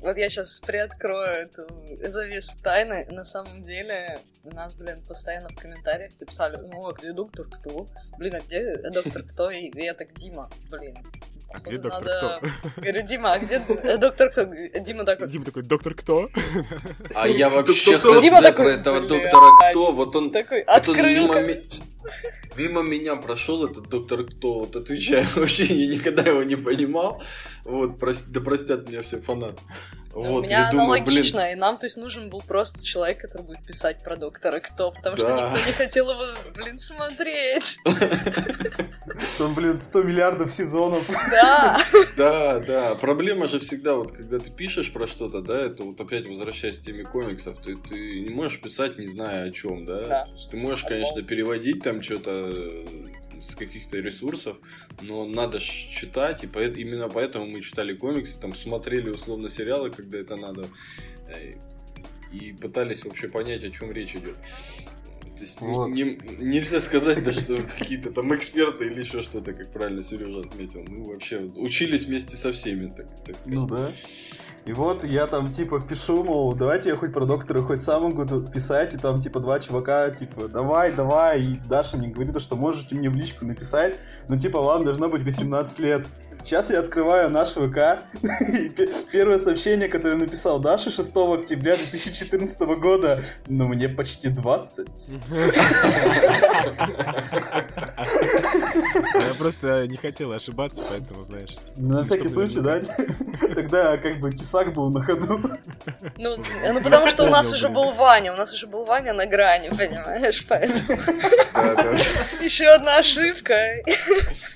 [0.00, 1.66] вот я сейчас приоткрою эту
[2.08, 3.06] завесу тайны.
[3.10, 7.46] На самом деле, у нас, блин, постоянно в комментариях все писали, ну, а где доктор
[7.46, 7.86] кто?
[8.16, 9.50] Блин, а где доктор кто?
[9.50, 10.96] И я так, Дима, блин.
[11.50, 12.40] А где доктор надо-
[12.76, 13.58] Говорю, Дима, а где
[13.98, 14.44] доктор кто?
[14.80, 16.28] Дима такой, Дима такой, доктор кто?
[17.14, 19.92] А я вообще хз Дима про такой, этого доктора кто.
[19.92, 21.22] Вот он такой, Вот он открыл.
[21.34, 21.64] мимо, ми-
[22.56, 27.22] мимо меня прошел этот доктор кто, вот отвечаю, вообще я никогда его не понимал.
[27.64, 29.62] Вот, да простят меня все фанаты.
[30.18, 33.20] У Вот, меня я думаю, блин, аналогично, и нам, то есть, нужен был просто человек,
[33.20, 35.50] который будет писать про доктора кто, потому что Да.
[35.52, 36.22] никто не хотел его,
[36.54, 37.78] блин, смотреть.
[39.38, 41.08] Там, блин, 100 миллиардов сезонов.
[41.30, 41.78] Да.
[42.16, 46.26] да, да, проблема же всегда, вот когда ты пишешь про что-то, да, это вот опять
[46.26, 50.00] возвращаясь к теме комиксов, ты, ты не можешь писать, не зная о чем, да?
[50.06, 50.24] Да.
[50.26, 52.84] То есть ты можешь, конечно, переводить там что-то
[53.40, 54.58] с каких-то ресурсов,
[55.02, 60.18] но надо читать, и поэт- именно поэтому мы читали комиксы, там смотрели условно сериалы, когда
[60.18, 60.68] это надо,
[61.28, 61.54] э,
[62.32, 64.36] и пытались вообще понять, о чем речь идет.
[65.36, 65.86] То есть не- Вот.
[65.88, 70.84] не- нельзя сказать, да, что какие-то там эксперты или еще что-то, как правильно Сережа отметил.
[70.88, 73.46] Мы вообще учились вместе со всеми, так, так сказать.
[73.46, 73.92] Ну да.
[74.64, 78.42] И вот я там типа пишу, мол, давайте я хоть про доктора хоть сам могу
[78.42, 82.94] писать, и там типа два чувака, типа, давай, давай, и Даша мне говорит, что можете
[82.94, 83.94] мне в личку написать,
[84.28, 86.06] ну типа, вам должно быть 18 лет.
[86.44, 88.04] Сейчас я открываю наш ВК,
[89.12, 94.88] первое сообщение, которое написал Даша 6 октября 2014 года, ну мне почти 20.
[99.14, 101.56] Я просто не хотел ошибаться, поэтому, знаешь.
[101.76, 102.80] На всякий случай, да?
[103.54, 105.40] Тогда как бы тесак был на ходу.
[106.16, 106.36] Ну,
[106.72, 109.68] ну, потому что у нас уже был Ваня, у нас уже был Ваня на грани,
[109.68, 111.00] понимаешь, поэтому
[112.42, 113.54] еще одна ошибка.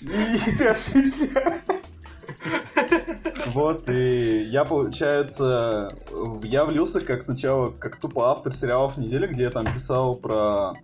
[0.01, 1.63] И ты ошибся.
[3.47, 5.97] Вот, и я, получается,
[6.43, 10.75] я влился как сначала, как тупо автор сериалов недели, где я там писал про,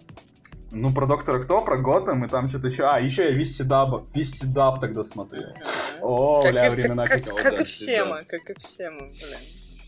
[0.70, 4.04] ну, про Доктора Кто, про Готэм, и там что-то еще, а, еще я весь Седаб,
[4.14, 5.54] весь Седаб тогда смотрел.
[6.00, 7.34] О, Как, бля, как- времена как- как...
[7.36, 9.38] как- и все мы, как и все мы, блин.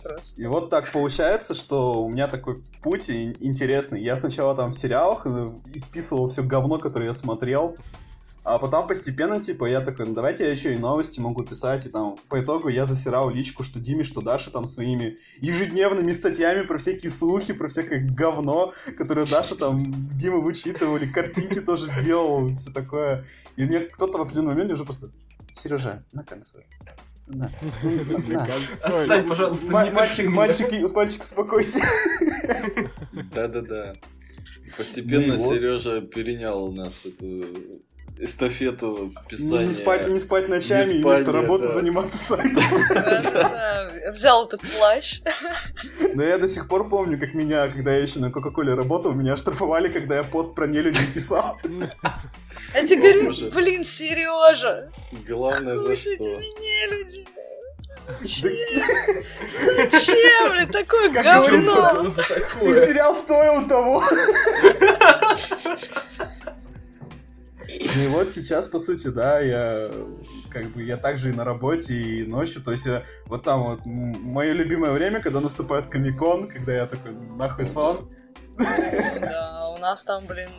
[0.02, 0.40] Просто.
[0.40, 4.02] И вот так получается, что у меня такой путь интересный.
[4.02, 7.76] Я сначала там в сериалах э, исписывал все говно, которое я смотрел,
[8.42, 11.90] а потом постепенно, типа, я такой, ну давайте я еще и новости могу писать, и
[11.90, 16.78] там по итогу я засирал личку, что Диме, что Даша там своими ежедневными статьями про
[16.78, 23.26] всякие слухи, про всякое говно, которое Даша там, Дима вычитывали, картинки тоже делал, все такое.
[23.56, 25.10] И мне кто-то в определенный момент уже просто,
[25.54, 26.64] Сережа, на консоль.
[27.26, 27.50] На,
[28.26, 28.46] на.
[28.82, 31.80] Отстань, пожалуйста, не Мальчик, мальчик, мальчик, успокойся.
[33.34, 33.94] Да-да-да.
[34.76, 35.54] Постепенно Ну вот.
[35.54, 37.44] Сережа перенял у нас эту
[38.20, 39.66] эстафету писания.
[39.66, 41.74] Не спать, не спать ночами, Не и спать, вместо работы да.
[41.74, 42.62] заниматься сайтом.
[44.12, 45.20] Взял этот плащ.
[46.14, 49.36] Но я до сих пор помню, как меня, когда я еще на Кока-Коле работал, меня
[49.36, 51.58] штрафовали, когда я пост про нелюдей писал.
[52.74, 54.90] Я тебе говорю, блин, Сережа,
[55.26, 56.24] Главное за слушайте что.
[56.36, 57.26] меня, люди.
[58.20, 58.50] Зачем?
[59.90, 62.12] Зачем, блин, такое говно?
[62.12, 64.02] Се- Сериал стоил того.
[67.96, 69.90] И вот сейчас, по сути, да, я
[70.50, 73.80] как бы я также и на работе, и ночью, то есть э, вот там вот
[73.86, 78.10] мое любимое время, когда наступает Комикон, когда я такой, нахуй сон.
[78.58, 80.50] Да, у нас там, блин,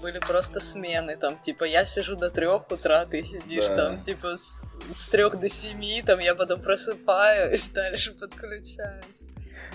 [0.00, 3.76] были просто смены, там, типа, я сижу до трех утра, ты сидишь да.
[3.76, 9.24] там, типа, с, с трех до семи, там, я потом просыпаюсь, дальше подключаюсь.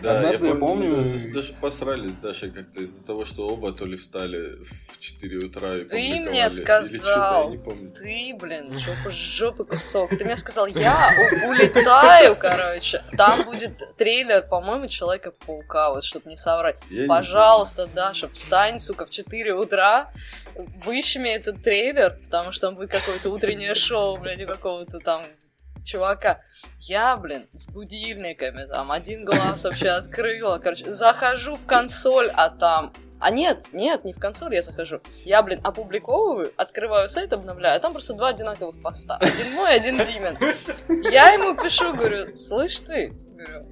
[0.01, 1.33] Да, Однажды я, я помню, помню...
[1.33, 5.85] Даже посрались Даша как-то из-за того, что оба то ли встали в 4 утра и
[5.85, 7.51] Ты мне сказал,
[7.95, 11.13] ты, блин, жопу жопы кусок, ты мне сказал, я
[11.47, 16.77] улетаю, короче, там будет трейлер, по-моему, Человека-паука, вот, чтобы не соврать.
[16.89, 20.11] Я Пожалуйста, не Даша, встань, сука, в 4 утра,
[20.85, 25.23] выщеми этот трейлер, потому что там будет какое-то утреннее шоу, блядь, какого-то там
[25.87, 26.41] чувака.
[26.81, 32.93] Я, блин, с будильниками, там, один глаз вообще открыла, короче, захожу в консоль, а там
[33.19, 35.01] а нет, нет, не в консоль я захожу.
[35.25, 39.17] Я, блин, опубликовываю, открываю сайт, обновляю, а там просто два одинаковых поста.
[39.17, 40.37] Один мой, один Димин.
[41.11, 43.65] Я ему пишу, говорю, слышь ты, говорю,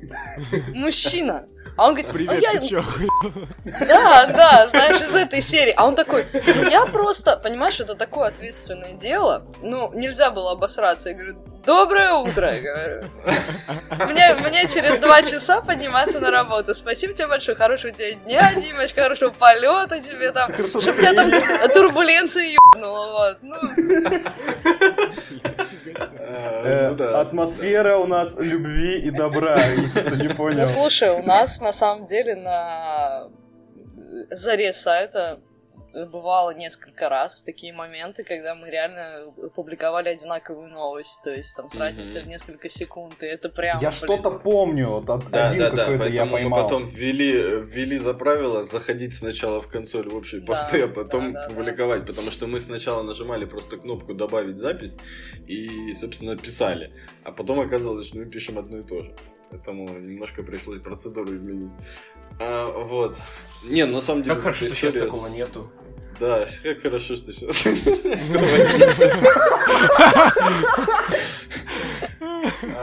[0.73, 1.45] мужчина,
[1.77, 2.59] а он говорит, Привет, а я...
[2.59, 2.83] ты чё,
[3.87, 5.73] Да, да, знаешь, из этой серии.
[5.75, 9.45] А он такой, ну я просто, понимаешь, это такое ответственное дело.
[9.61, 11.09] Ну, нельзя было обосраться.
[11.09, 11.35] Я говорю,
[11.65, 13.03] доброе утро, я говорю.
[14.09, 16.73] Мне, мне через два часа подниматься на работу.
[16.73, 20.53] Спасибо тебе большое, хорошего тебе дня, Димочка, хорошего полета тебе там.
[20.53, 21.31] Чтобы тебя там
[21.73, 23.37] турбуленция ебнула, вот.
[23.41, 23.59] Ну.
[26.65, 30.61] Э, ну атмосфера у нас любви и добра, если ты не понял.
[30.61, 33.29] Ну слушай, у нас на самом деле на
[34.31, 35.39] заре сайта
[36.03, 41.75] бывало несколько раз такие моменты, когда мы реально публиковали одинаковую новость, то есть там с
[41.75, 43.79] разницей в несколько секунд, и это прям...
[43.79, 46.49] Я что-то помню, вот да, один да, да, я поймал.
[46.49, 50.87] мы потом ввели, ввели за правило заходить сначала в консоль в общие посты, да, а
[50.89, 52.07] потом да, да, публиковать, да.
[52.07, 54.97] потому что мы сначала нажимали просто кнопку «Добавить запись»
[55.47, 56.91] и, собственно, писали,
[57.23, 59.15] а потом оказалось, что мы пишем одно и то же.
[59.51, 61.71] Поэтому немножко пришлось процедуру изменить.
[62.39, 63.17] А, вот.
[63.63, 64.35] Не, на самом деле...
[64.35, 65.71] Как хорошо, что сейчас такого нету.
[66.19, 67.65] Да, как хорошо, что сейчас.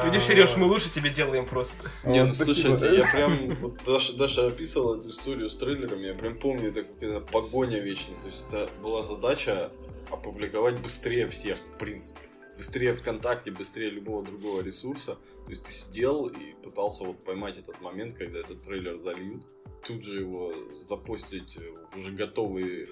[0.05, 1.91] Видишь, Сереж, мы лучше тебе делаем просто.
[2.05, 6.37] Не, ну слушай, я прям, вот Даша, Даша описывала эту историю с трейлером, я прям
[6.37, 8.17] помню, это какая-то погоня вечная.
[8.17, 9.71] То есть это была задача
[10.11, 12.21] опубликовать быстрее всех, в принципе.
[12.57, 15.17] Быстрее ВКонтакте, быстрее любого другого ресурса.
[15.45, 19.43] То есть ты сидел и пытался вот поймать этот момент, когда этот трейлер залит
[19.85, 21.59] тут же его запостить
[21.93, 22.89] в уже готовый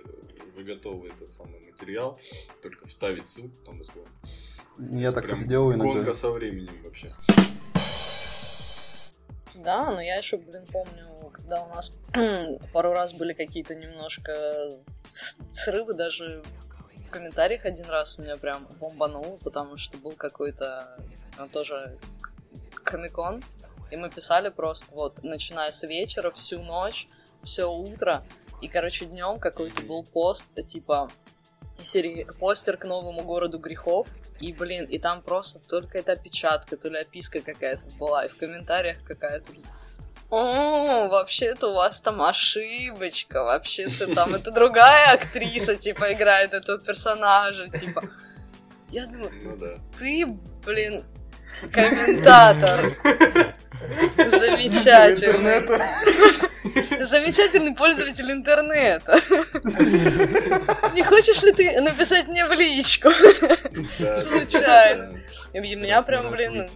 [0.52, 2.18] уже готовый этот самый материал,
[2.62, 4.12] только вставить ссылку там условно.
[4.92, 5.94] Я так, кстати, делаю иногда.
[5.94, 7.10] Гонка со временем вообще.
[9.54, 11.92] Да, но я еще, блин, помню, когда у нас
[12.72, 14.32] пару раз были какие-то немножко
[15.00, 16.42] срывы, даже
[16.96, 20.96] в комментариях один раз меня прям бомбануло, потому что был какой-то
[21.38, 21.98] ну, тоже
[22.84, 23.42] комикон,
[23.90, 27.08] и мы писали просто вот, начиная с вечера, всю ночь,
[27.42, 28.24] все утро,
[28.60, 31.10] и, короче, днем какой-то был пост, типа,
[31.82, 34.08] серии постер к новому городу грехов.
[34.38, 38.36] И, блин, и там просто только эта опечатка, то ли описка какая-то была, и в
[38.36, 39.52] комментариях какая-то
[40.30, 47.68] о, вообще-то у вас там ошибочка, вообще-то там это другая актриса, типа, играет этого персонажа,
[47.68, 48.02] типа.
[48.90, 49.74] Я думаю, ну, да.
[49.98, 50.26] ты,
[50.64, 51.04] блин,
[51.72, 52.96] комментатор.
[54.16, 55.62] Замечательно.
[57.00, 59.12] Замечательный пользователь интернета.
[60.94, 63.10] Не хочешь ли ты написать мне в личку?
[64.16, 65.18] Случайно.
[65.52, 66.68] И меня прям, блин,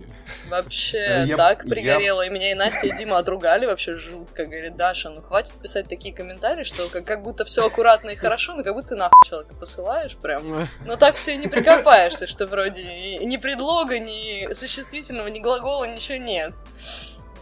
[0.48, 2.22] вообще я, так пригорело.
[2.22, 4.46] И меня и Настя, и Дима отругали вообще жутко.
[4.46, 8.54] Говорит, Даша, ну хватит писать такие комментарии, что как, как будто все аккуратно и хорошо,
[8.54, 10.68] но как будто ты нахуй человека посылаешь прям.
[10.84, 16.18] Но так все и не прикопаешься, что вроде ни предлога, ни существительного, ни глагола, ничего
[16.18, 16.52] нет.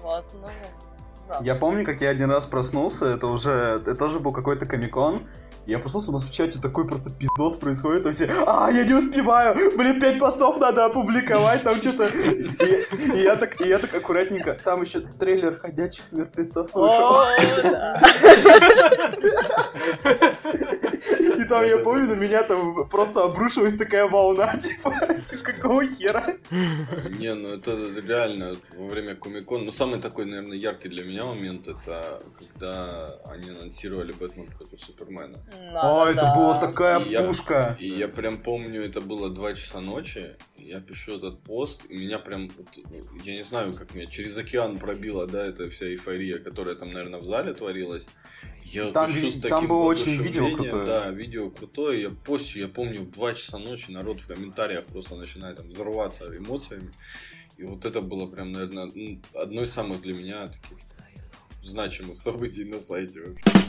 [0.02, 0.48] Вот, ну...
[1.32, 1.44] Да.
[1.44, 5.22] Я помню, как я один раз проснулся, это уже, это тоже был какой-то комикон,
[5.64, 8.92] я проснулся, у нас в чате такой просто пиздос происходит, и все, а, я не
[8.92, 12.06] успеваю, блин, пять постов надо опубликовать, там что-то...
[12.06, 16.70] И, и, я так, и я так аккуратненько, там еще трейлер «Ходячих мертвецов»
[21.38, 24.92] И там, я помню, на меня там просто обрушилась такая волна, типа,
[25.28, 26.36] типа какого хера?
[26.50, 31.66] Не, ну это реально во время Комикон, ну самый такой, наверное, яркий для меня момент,
[31.68, 35.38] это когда они анонсировали Бэтмен против Супермена.
[35.74, 37.76] А, это была такая пушка.
[37.80, 42.18] и я прям помню, это было 2 часа ночи, Я пишу этот пост, и меня
[42.18, 42.68] прям, вот,
[43.24, 47.20] я не знаю, как меня через океан пробила, да, эта вся эйфория, которая там, наверное,
[47.20, 48.06] в зале творилась.
[48.64, 50.86] Я Там ви- с там было очень видео крутое.
[50.86, 52.02] Да, видео крутое.
[52.02, 56.26] Я постю, я помню, в 2 часа ночи народ в комментариях просто начинает там взрываться
[56.36, 56.92] эмоциями.
[57.58, 58.90] И вот это было прям, наверное,
[59.34, 60.78] одно из самых для меня таких
[61.62, 63.61] значимых событий на сайте вообще.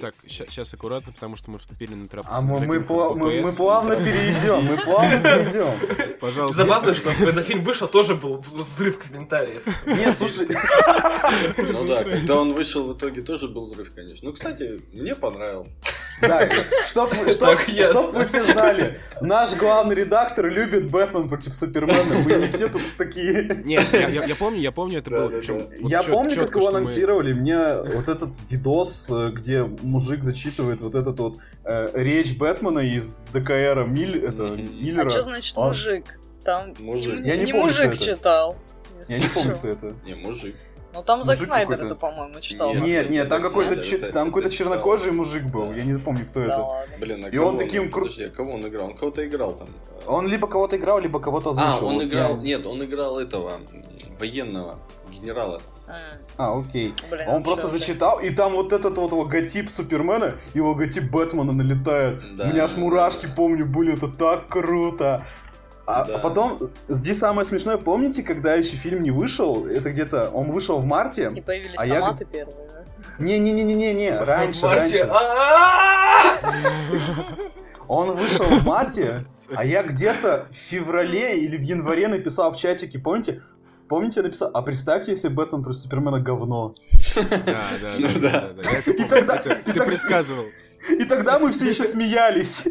[0.00, 2.28] Так, сейчас аккуратно, потому что мы вступили на тропу.
[2.30, 6.18] А мы, мы, пла- мы- мы плавно перейдем, мы плавно перейдем.
[6.20, 6.62] Пожалуйста.
[6.64, 9.62] Забавно, что когда фильм вышел, тоже был взрыв комментариев.
[9.86, 10.46] Не, слушай,
[11.72, 14.28] Ну да, когда он вышел, в итоге тоже был взрыв, конечно.
[14.28, 15.76] Ну, кстати, мне понравился.
[16.20, 16.48] да,
[16.86, 22.34] чтоб, чтоб- Так чтоб вы все знали, наш главный редактор любит Бэтмен против Супермена, мы
[22.46, 23.62] не все тут такие.
[23.64, 25.28] Нет, я, я- я помню, я помню, это Да, было.
[25.30, 25.64] да, причем да.
[25.80, 27.32] вот Я помню, как его мы- анонсировали.
[27.32, 27.58] Мне
[27.94, 33.84] вот этот видос, э, где мужик зачитывает вот этот вот э, речь Бэтмена из ДКРа
[33.84, 34.56] Миль, это, Мгм.
[34.82, 35.06] Миллера.
[35.06, 36.20] А что значит Он- мужик?
[36.44, 37.24] Там Мужик.
[37.26, 38.04] Я не не помню, мужик кто это.
[38.04, 38.56] читал.
[39.08, 39.94] Я не помню, кто это.
[40.06, 40.56] Не, мужик.
[40.94, 41.86] Ну там Зак Мужик Снайдер какой-то.
[41.86, 42.72] это, по-моему, читал.
[42.74, 45.66] Нет, Нет, нет, там Зак какой-то Снайдер, там какой-то чернокожий мужик был.
[45.66, 45.74] Да.
[45.74, 46.58] Я не помню, кто Да это.
[46.62, 46.94] ладно.
[46.98, 48.86] Блин, а И он кого таким кру- Подожди, а кого он играл?
[48.86, 49.68] Он кого-то играл там.
[50.06, 51.88] Он либо кого-то играл, либо кого-то А, озвучивал.
[51.88, 52.36] он Вот играл...
[52.36, 53.52] я- Нет, он играл этого,
[54.18, 54.76] военного,
[55.10, 55.60] генерала.
[55.86, 55.94] М,
[56.36, 56.94] А, окей.
[57.10, 57.78] Блин, Он просто чё ты.
[57.78, 62.20] зачитал, и там вот этот вот логотип Супермена и логотип Бэтмена налетает.
[62.36, 62.44] Да.
[62.44, 65.24] У меня аж мурашки, помню, были, это так круто.
[65.86, 66.16] А, Да.
[66.16, 66.58] а потом,
[66.88, 71.30] здесь самое смешное, помните, когда еще фильм не вышел, это где-то, он вышел в марте?
[71.34, 72.84] И появились А я- томаты первые, да?
[73.24, 75.08] Не-не-не-не-не, раньше, Марти, раньше.
[75.10, 76.34] а-а-а!
[77.88, 82.98] Он вышел в марте, а я где-то в феврале или в январе написал в чатике,
[82.98, 83.40] помните?
[83.88, 86.74] Помните, я написал, а представьте, если Бэтмен против Супермена говно.
[87.46, 87.64] Да,
[88.20, 90.44] да, да, Ты предсказывал.
[90.90, 92.66] И тогда мы все еще смеялись.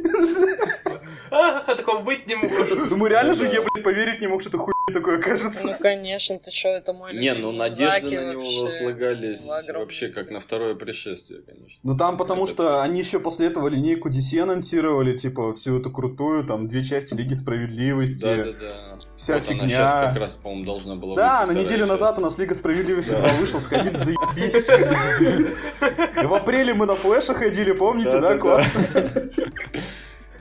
[1.32, 2.90] Ах, а такого быть не может.
[2.90, 3.50] Думаю, реально же Да.
[3.54, 5.78] я, блядь, поверить не мог, что это хуй такое Ну, окажется.
[5.82, 9.80] конечно, ты что, это мой Не, ну надежды на него возлагались огромные.
[9.86, 11.80] вообще как на второе пришествие, конечно.
[11.84, 16.46] Ну там потому что они еще после этого линейку DC анонсировали, типа, всю эту крутую,
[16.46, 18.24] там, две части Лиги Справедливости.
[18.24, 18.98] Да-да-да.
[19.18, 19.62] Вся вот фигня.
[19.64, 21.90] она сейчас как раз, по-моему, должна была Да, на неделю часть.
[21.92, 23.20] назад у нас Лига Справедливости Да.
[23.20, 24.54] 2 вышел, сходили, заебись.
[26.24, 28.82] В апреле мы на флеше ходили, помните, да, классно?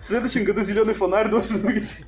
[0.07, 2.05] В следующем году зеленый фонарь должен выйти.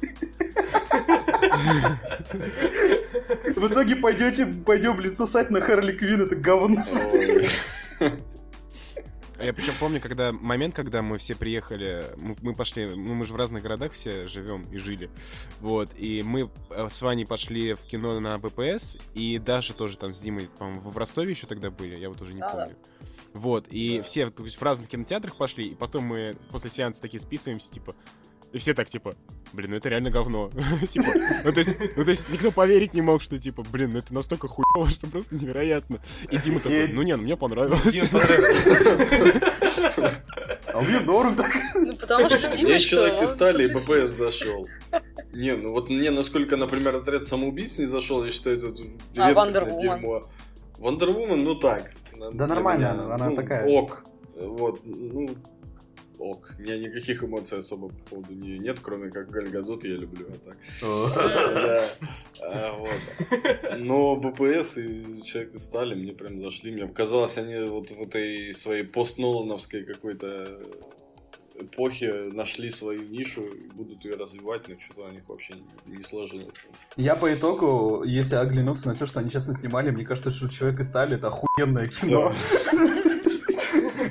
[3.57, 6.81] В итоге пойдете, пойдем, блин, сосать на Харли Квин, это говно.
[9.41, 13.25] А Я причем помню, когда момент, когда мы все приехали, мы, мы пошли, ну, мы
[13.25, 15.11] же в разных городах все живем и жили,
[15.61, 20.15] вот, и мы э, с Ваней пошли в кино на БПС, и Даша тоже там
[20.15, 22.63] с Димой, по-моему, в Ростове еще тогда были, я вот уже не Да-да.
[22.65, 22.77] помню.
[23.35, 24.05] Вот, и Да.
[24.05, 27.95] все то есть, в разных кинотеатрах пошли, и потом мы после сеанса такие списываемся, типа,
[28.53, 29.14] и все так, типа,
[29.53, 30.51] блин, ну это реально говно.
[30.91, 31.09] Типа,
[31.45, 34.14] ну то есть, ну то есть никто поверить не мог, что, типа, блин, ну это
[34.14, 35.99] настолько хуево, что просто невероятно.
[36.31, 37.95] И Дима такой, ну не, ну мне понравилось.
[40.72, 41.51] А мне норм так.
[41.74, 43.74] Ну, потому что Мне Димочка, человек из стали и.
[43.74, 44.66] БПС зашел.
[45.33, 48.83] Не, ну вот мне, насколько, например, отряд самоубийц не зашел, я считаю, это
[49.16, 50.22] А, редкостное дерьмо.
[50.79, 51.95] Вандервумен, ну так.
[52.33, 53.66] Да нормально меня, она, ну, такая.
[53.66, 54.05] Ок.
[54.41, 55.29] Вот, ну,
[56.19, 56.55] ок.
[56.59, 60.27] У меня никаких эмоций особо по поводу нее нет, кроме как Галь Гадот я люблю,
[60.29, 60.57] а так.
[62.41, 63.77] А.
[63.79, 66.71] Но БПС и Человек из стали мне прям зашли.
[66.73, 70.61] Мне показалось, они вот в этой своей постнолановской какой-то
[71.61, 75.55] эпохе нашли свою нишу и будут ее развивать, но что-то у них вообще
[75.87, 76.55] не, сложилось.
[76.97, 80.81] Я по итогу, если оглянуться на все, что они честно снимали, мне кажется, что Человек
[80.81, 82.33] из стали это охуенное кино.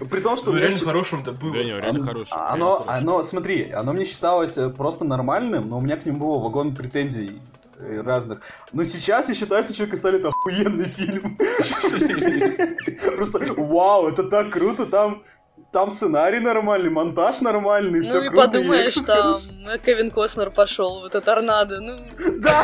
[0.10, 1.54] При том, что Ну, реально хорошим-то было.
[1.54, 2.34] Да, не, реально Оно- хороший.
[2.34, 6.76] Оно, смотри, оно мне считалось э, просто нормальным, но у меня к нему был вагон
[6.76, 7.42] претензий
[7.78, 8.42] э, разных.
[8.74, 11.38] Но сейчас я считаю, что Человек из стали это охуенный фильм.
[13.16, 15.24] Просто вау, это так круто, там
[15.72, 18.48] там сценарий нормальный, монтаж нормальный, все Ну и круто.
[18.48, 19.42] подумаешь, там
[19.86, 21.80] Кевин Костнер пошел в это торнадо.
[21.82, 21.98] Ну,
[22.40, 22.64] Да,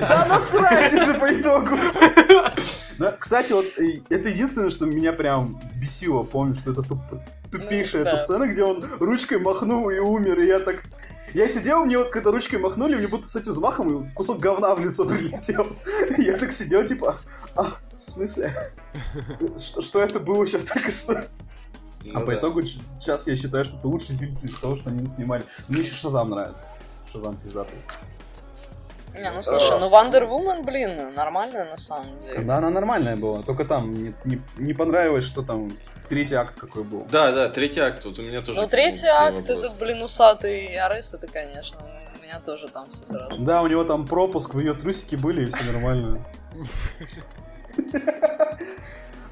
[0.00, 1.76] да, насрать уже по итогу.
[2.98, 6.22] Да, кстати, вот э, это единственное, что меня прям бесило.
[6.22, 7.20] Помню, что это туп-
[7.52, 8.22] тупейшая Ну, эта да.
[8.24, 10.82] сцена, где он ручкой махнул и умер, и я так...
[11.34, 14.80] Я сидел, мне вот когда ручкой махнули, мне будто с этим взмахом кусок говна в
[14.80, 15.66] лицо прилетел.
[16.16, 17.18] Я так сидел, типа,
[17.54, 18.50] а, в смысле?
[19.58, 21.24] Что, что это было сейчас только что?
[22.12, 22.38] Ну а по да.
[22.38, 25.44] итогу сейчас я считаю, что это лучший фильм из того, что они снимали.
[25.68, 26.66] Мне еще Шазам нравится.
[27.12, 27.78] Шазам пиздатый.
[29.14, 32.40] не, ну слушай, ну Wonder Woman, блин, нормальная на самом деле.
[32.42, 35.70] Да, она нормальная была, только там не, не- не понравилось, что там
[36.08, 37.06] третий акт какой был.
[37.10, 38.60] Да, да, третий акт, вот у меня тоже.
[38.60, 41.78] Ну, третий акт, этот, блин, усатый Арес, это, конечно,
[42.22, 43.42] меня тоже там все сразу.
[43.42, 46.24] Да, у него там пропуск, в ее трусики были, и все нормально.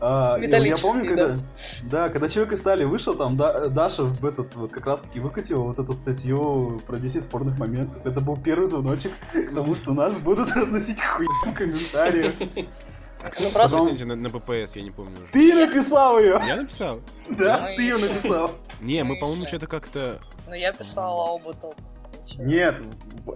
[0.07, 1.37] А, Я помню, когда,
[1.85, 5.61] да, когда Человек из стали вышел, там Да- Даша в этот вот как раз-таки выкатила
[5.63, 8.05] вот эту статью про 10 спорных моментов.
[8.05, 12.35] Это был первый звоночек к тому, что нас будут разносить хуй в комментариях.
[13.23, 15.27] А кто просто- рецензию на, на ППС, я не помню уже.
[15.33, 16.39] Ты написал ее!
[16.47, 17.01] Я написал?
[17.31, 18.51] Да, Ну, ты ее написал.
[18.83, 20.19] Не, мы, по-моему, что-то как-то...
[20.47, 21.55] Ну, я писала оба.
[22.37, 22.83] Нет,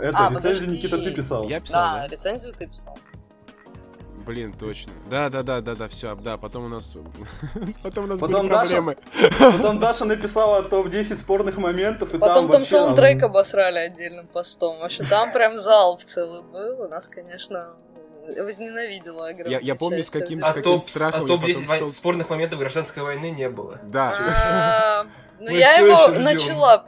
[0.00, 0.66] это А, рецензию подожди.
[0.76, 1.48] Никита ты писал.
[1.48, 2.08] Я писал, Да, да?
[2.08, 2.98] рецензию ты писал.
[4.28, 4.92] Блин, точно.
[5.08, 6.94] Да, да, да, да, да, все, да, потом у нас...
[7.82, 8.96] Потом у нас Потом были Даша- проблемы.
[9.56, 14.80] Потом Даша написала топ-10 спорных моментов, и Потом там вообще, саундтрек а, обосрали отдельным постом.
[14.80, 16.82] Вообще там прям залп целый был.
[16.82, 17.70] У нас, конечно,
[18.36, 21.54] возненавидела Я- я помню, с каким- А с каким топ, страхом а я топ потом
[21.54, 21.88] 10 вой- шел.
[21.88, 23.80] спорных моментов гражданской войны не было.
[23.84, 25.06] Да.
[25.40, 26.86] Ну, я его начала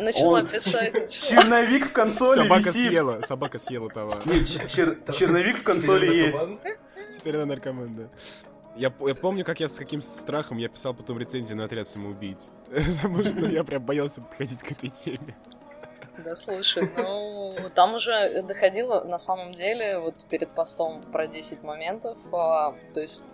[0.00, 1.10] начала Он- писать.
[1.10, 2.88] Черновик в консоли Собака висит.
[2.88, 4.20] съела, собака съела товар.
[4.26, 6.38] Не, ч- чер- черновик в консоли есть.
[7.16, 8.02] Теперь она наркоман, да.
[8.76, 12.48] Я, я помню, как я с каким страхом я писал потом рецензию на отряд самоубийц.
[13.02, 15.36] Потому что я прям боялся подходить к этой теме.
[16.18, 22.18] Да, слушай, ну, там уже доходило, на самом деле, вот перед постом про 10 моментов,
[22.32, 23.24] а, то есть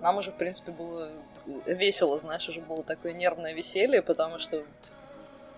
[0.00, 1.10] нам уже, в принципе, было
[1.66, 4.62] весело, знаешь, уже было такое нервное веселье, потому что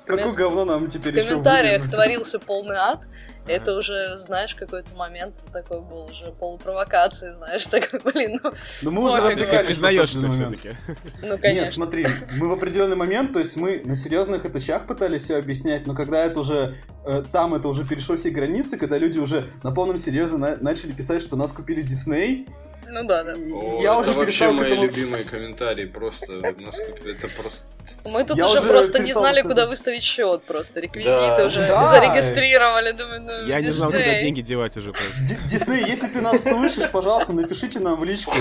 [0.01, 1.91] в, Какое коммен- говно нам в теперь еще комментариях будет?
[1.93, 3.01] творился полный ад,
[3.47, 9.05] это уже, знаешь, какой-то момент такой был уже полупровокации, знаешь, такой, блин, ну, Ну мы
[9.05, 10.57] уже разбегались признаешь в момент.
[10.59, 10.77] все-таки.
[11.23, 11.73] ну, Нет, конечно.
[11.73, 15.95] смотри, мы в определенный момент, то есть мы на серьезных этажах пытались все объяснять, но
[15.95, 19.99] когда это уже, э, там это уже перешло все границы, когда люди уже на полном
[19.99, 22.47] серьезе на- начали писать, что нас купили Дисней,
[22.93, 23.33] Ну да, да.
[23.33, 24.85] О, я это уже вообще мои этому...
[24.87, 27.65] любимые комментарии, просто, насколько это просто...
[28.07, 31.47] Мы тут Я уже, уже просто не знали, куда выставить счет, просто реквизиты Да.
[31.47, 31.89] уже Да.
[31.89, 35.15] зарегистрировали, думаю, ну, Я не знал, куда деньги девать уже просто.
[35.29, 38.35] Ди- Дисней, если ты нас слышишь, пожалуйста, напишите нам в личку.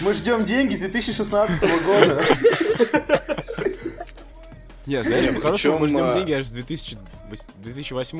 [0.00, 2.22] Мы ждем деньги с 2016 года.
[4.86, 6.98] Нет, знаешь, по-хорошему мы причем, ждем а, деньги аж с 2000
[7.58, 8.18] 2008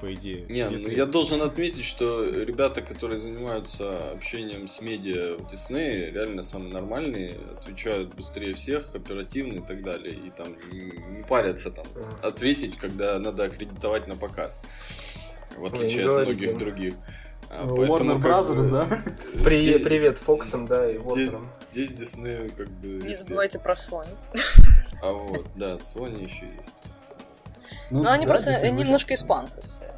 [0.00, 0.44] по идее.
[0.48, 6.42] Не, ну я должен отметить, что ребята, которые занимаются общением с медиа в Диснее, реально
[6.42, 10.14] самые нормальные, отвечают быстрее всех, оперативно и так далее.
[10.14, 11.86] И там не парятся там
[12.22, 14.60] ответить, когда надо аккредитовать на показ.
[15.56, 16.94] В отличие не от многих других.
[17.50, 19.04] А, Warner поэтому как Brothers, бы да?
[19.44, 21.48] При- здесь- Привет Фоксам, да, и Здесь, Уортерам.
[21.70, 22.88] здесь Диснею как бы...
[22.88, 24.08] Не забывайте про Sony.
[25.02, 26.72] А вот, да, Sony еще есть.
[27.92, 29.94] Но Ну, они да, просто немножко испанцы все.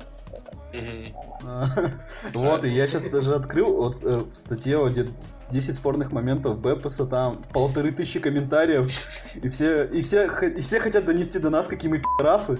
[2.32, 5.06] Вот, и я сейчас даже открыл вот э, в статье вот где
[5.50, 8.90] 10 спорных моментов Беппеса, там полторы тысячи комментариев,
[9.34, 12.58] и все, и все, и все хотят донести до нас, какие мы пи***расы.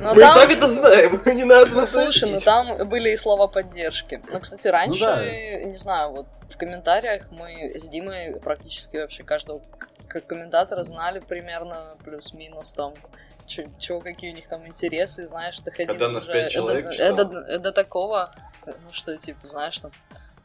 [0.00, 3.46] Но Мы так это знаем, не надо ну нас слушай, ну там были и слова
[3.46, 4.20] поддержки.
[4.30, 5.24] Ну, кстати, раньше, да.
[5.64, 9.62] не знаю, вот в комментариях мы с Димой практически вообще каждого
[10.16, 12.94] как комментатора знали примерно плюс-минус там
[13.46, 17.24] чего какие у них там интересы, знаешь, доходило Когда нас уже пять человек до, читало.
[17.24, 19.92] до- до такого, ну что, типа, знаешь, там,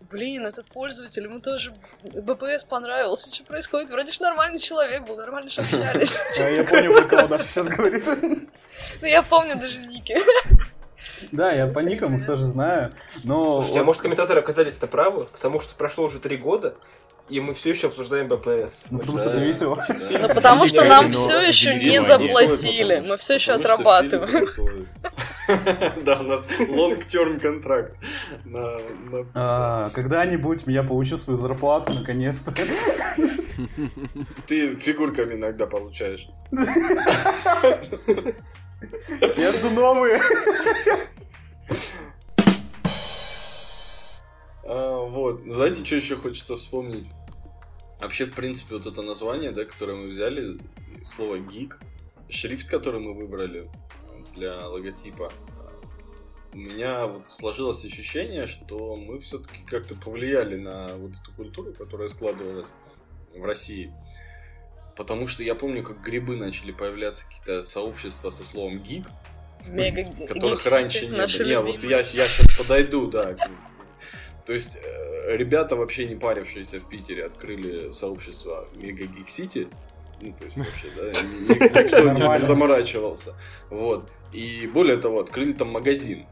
[0.02, 3.90] блин, этот пользователь, ему тоже БПС понравился, что происходит?
[3.90, 6.22] Вроде ж нормальный человек был, нормально же общались.
[6.38, 8.04] Я понял, про кого Даша сейчас говорит.
[9.02, 10.16] Ну, я помню даже ники.
[11.32, 12.94] Да, я по никам их тоже знаю,
[13.24, 13.56] но...
[13.56, 16.76] Слушайте, а может комментаторы оказались-то правы, потому что прошло уже три года,
[17.30, 18.86] и мы все еще обсуждаем БПС.
[18.90, 19.76] Ну, потому Да, что это весело.
[19.88, 20.20] да.
[20.20, 24.48] Ну, потому что нам все еще не заплатили, мы все еще отрабатываем.
[26.06, 27.98] Да, у нас long-term контракт
[29.36, 32.54] А, Когда-нибудь я получу свою зарплату, наконец-то.
[34.48, 36.28] Ты фигурками иногда получаешь.
[39.38, 40.22] Я жду новые.
[45.22, 45.42] Вот.
[45.44, 47.06] Знаете, что еще хочется вспомнить?
[48.00, 50.58] Вообще, в принципе, вот это название, да, которое мы взяли,
[51.04, 51.80] слово гик,
[52.30, 53.70] шрифт, который мы выбрали
[54.36, 55.32] для логотипа,
[56.54, 62.08] у меня вот сложилось ощущение, что мы все-таки как-то повлияли на вот эту культуру, которая
[62.10, 62.70] складывалась
[63.34, 63.94] в России.
[64.98, 69.08] Потому что я помню, как грибы начали появляться какие-то сообщества со словом гик,
[69.68, 71.44] Мега которых раньше не было.
[71.44, 73.36] Не, вот я, я сейчас подойду, да.
[74.46, 79.68] То есть э, ребята, вообще не парившиеся в Питере, открыли сообщество Мега Гик Сити.
[80.22, 83.34] Ну, то есть вообще, да, ни- ни- никто не- заморачивался.
[83.70, 84.10] Вот.
[84.34, 86.26] И более того, открыли там магазин.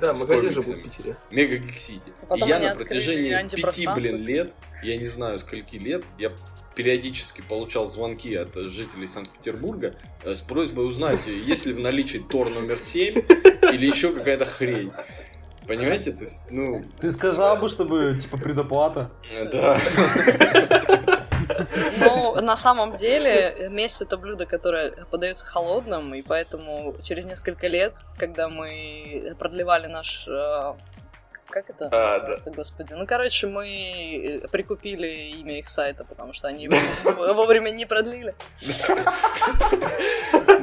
[0.00, 1.16] Да, магазин же был в Питере.
[1.30, 2.12] Мега Гик Сити.
[2.28, 3.30] А И я на протяжении
[3.62, 6.32] пяти, блин, лет, я не знаю, скольки лет, я
[6.74, 9.94] периодически получал звонки от жителей Санкт-Петербурга
[10.24, 13.14] э, с просьбой узнать, э, есть ли в наличии Тор номер 7
[13.72, 14.92] или еще какая-то хрень.
[15.66, 16.12] Понимаете?
[16.12, 19.10] То есть, ну, Ты сказал бы, чтобы, типа, предоплата.
[19.52, 19.78] да.
[21.98, 28.04] Ну, на самом деле, месть это блюдо, которое подается холодным, и поэтому через несколько лет,
[28.18, 30.26] когда мы продлевали наш...
[30.28, 30.74] э,
[31.48, 32.94] Как это А, называется, господи?
[32.94, 35.06] Ну, короче, мы прикупили
[35.40, 38.34] имя их сайта, потому что они его вовремя не продлили.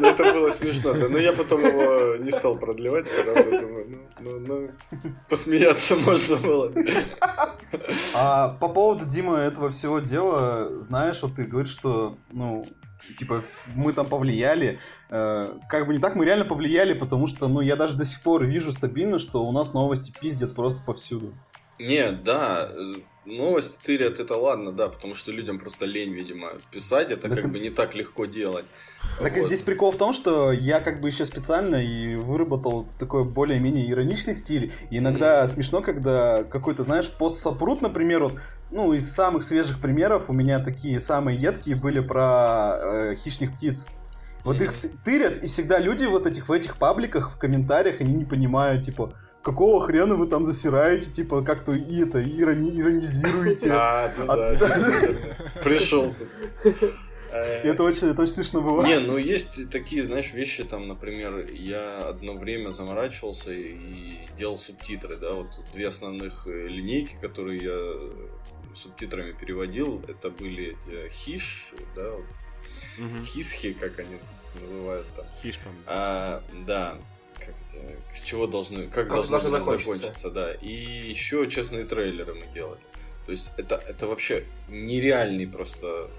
[0.03, 1.07] Ну, это было смешно, да.
[1.07, 3.87] Но я потом его не стал продлевать, все равно думаю,
[4.19, 4.39] ну, ну,
[4.91, 6.73] ну, посмеяться можно было.
[8.13, 12.65] А по поводу, Дима, этого всего дела, знаешь, вот ты говоришь, что, ну,
[13.17, 13.43] типа,
[13.75, 14.77] мы там повлияли.
[15.09, 18.21] Э, как бы не так, мы реально повлияли, потому что, ну, я даже до сих
[18.21, 21.33] пор вижу стабильно, что у нас новости пиздят просто повсюду.
[21.79, 22.69] Нет, да,
[23.25, 27.45] новости тырят, это ладно, да, потому что людям просто лень, видимо, писать, это Так как
[27.45, 28.65] и- бы не так легко делать.
[29.21, 29.47] Так и Вот.
[29.47, 34.33] здесь прикол в том, что я как бы еще специально и выработал такой более-менее ироничный
[34.33, 34.71] стиль.
[34.89, 38.33] И иногда смешно, когда какой-то, знаешь, пост сопрут, например, вот,
[38.71, 43.87] ну, из самых свежих примеров у меня такие самые едкие были про э, хищных птиц.
[44.43, 48.13] Вот их вс- тырят, и всегда люди вот этих в этих пабликах, в комментариях, они
[48.13, 49.13] не понимают, типа,
[49.43, 53.69] какого хрена вы там засираете, типа, как-то и это, ирони- иронизируете.
[53.71, 55.51] А, да, да, А- действительно.
[55.63, 56.27] Пришел тут.
[57.31, 58.85] Э, Это очень, это очень смешно было.
[58.85, 65.17] Не, ну есть такие, знаешь, вещи, там, например, я одно время заморачивался и делал субтитры,
[65.17, 68.11] да, вот две основных э, линейки, которые я э,
[68.75, 72.25] субтитрами переводил, это были эти хиш, да, вот,
[72.99, 73.23] Мгм.
[73.25, 74.17] хисхи, как они
[74.61, 75.25] называют там.
[75.41, 75.81] По-моему.
[75.87, 76.95] А, да,
[78.13, 79.71] с чего должны, как, Как должно закончиться.
[79.77, 80.53] закончиться, да.
[80.55, 82.79] И еще честные трейлеры мы делали.
[83.25, 86.09] То есть это, это вообще нереальный просто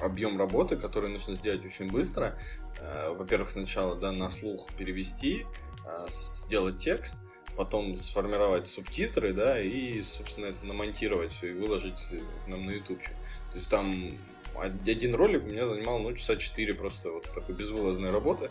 [0.00, 2.38] объем работы, который нужно сделать очень быстро.
[2.80, 5.46] Э, Во-первых, сначала да, на слух перевести,
[5.86, 7.16] э, сделать текст,
[7.56, 13.12] потом сформировать субтитры, да, и, собственно, это намонтировать все и выложить э, нам на ютубчик.
[13.52, 14.12] То есть там
[14.54, 18.50] од- один ролик у меня занимал, ну, часа 4 просто вот такой безвылазной работы.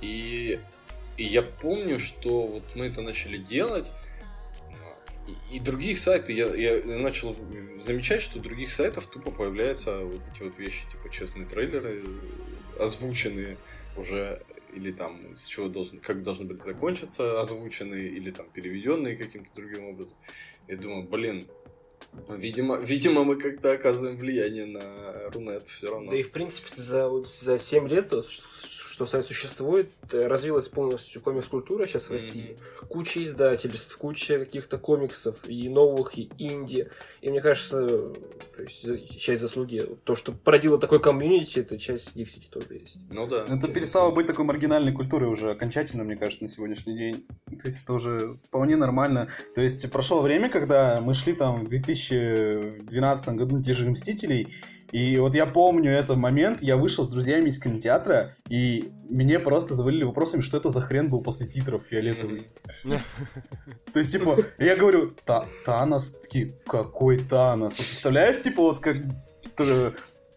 [0.00, 0.60] И,
[1.16, 3.90] и я помню, что вот мы это начали делать,
[5.26, 7.36] и, и других сайтов, я, я начал
[7.80, 12.82] замечать, что у других сайтов тупо появляются вот эти вот вещи, типа честные трейлеры, э,
[12.82, 13.56] озвученные
[13.96, 14.42] уже,
[14.74, 19.86] или там с чего должен, как должны были закончиться, озвученные, или там переведенные каким-то другим
[19.86, 20.14] образом.
[20.68, 21.48] Я думаю, блин,
[22.28, 26.10] видимо, видимо, мы как-то оказываем влияние на Рунет все равно.
[26.10, 28.12] Да и в принципе за, вот за 7 лет,
[28.96, 32.56] что сайт существует, э, развилась полностью комикс-культура сейчас в России.
[32.88, 36.88] Куча издательств, куча каких-то комиксов, и новых, и инди.
[37.20, 42.48] И мне кажется, то есть, часть заслуги, то, что породило такой комьюнити, это часть Диксити
[42.48, 42.96] тоже есть.
[43.10, 43.44] Ну да.
[43.44, 47.26] Это перестало быть такой маргинальной культурой уже окончательно, мне кажется, на сегодняшний день.
[47.60, 49.28] То есть это уже вполне нормально.
[49.54, 54.48] То есть прошло время, когда мы шли там в 2012 году на те же Мстителей,
[54.92, 59.74] и вот я помню этот момент, я вышел с друзьями из кинотеатра, и мне просто
[59.74, 62.48] завалили вопросами, что это за хрен был после титров фиолетовый.
[63.92, 67.76] То есть, типа, я говорю, «Та- Танос, такие, какой Танос?
[67.76, 68.96] Представляешь, типа, вот как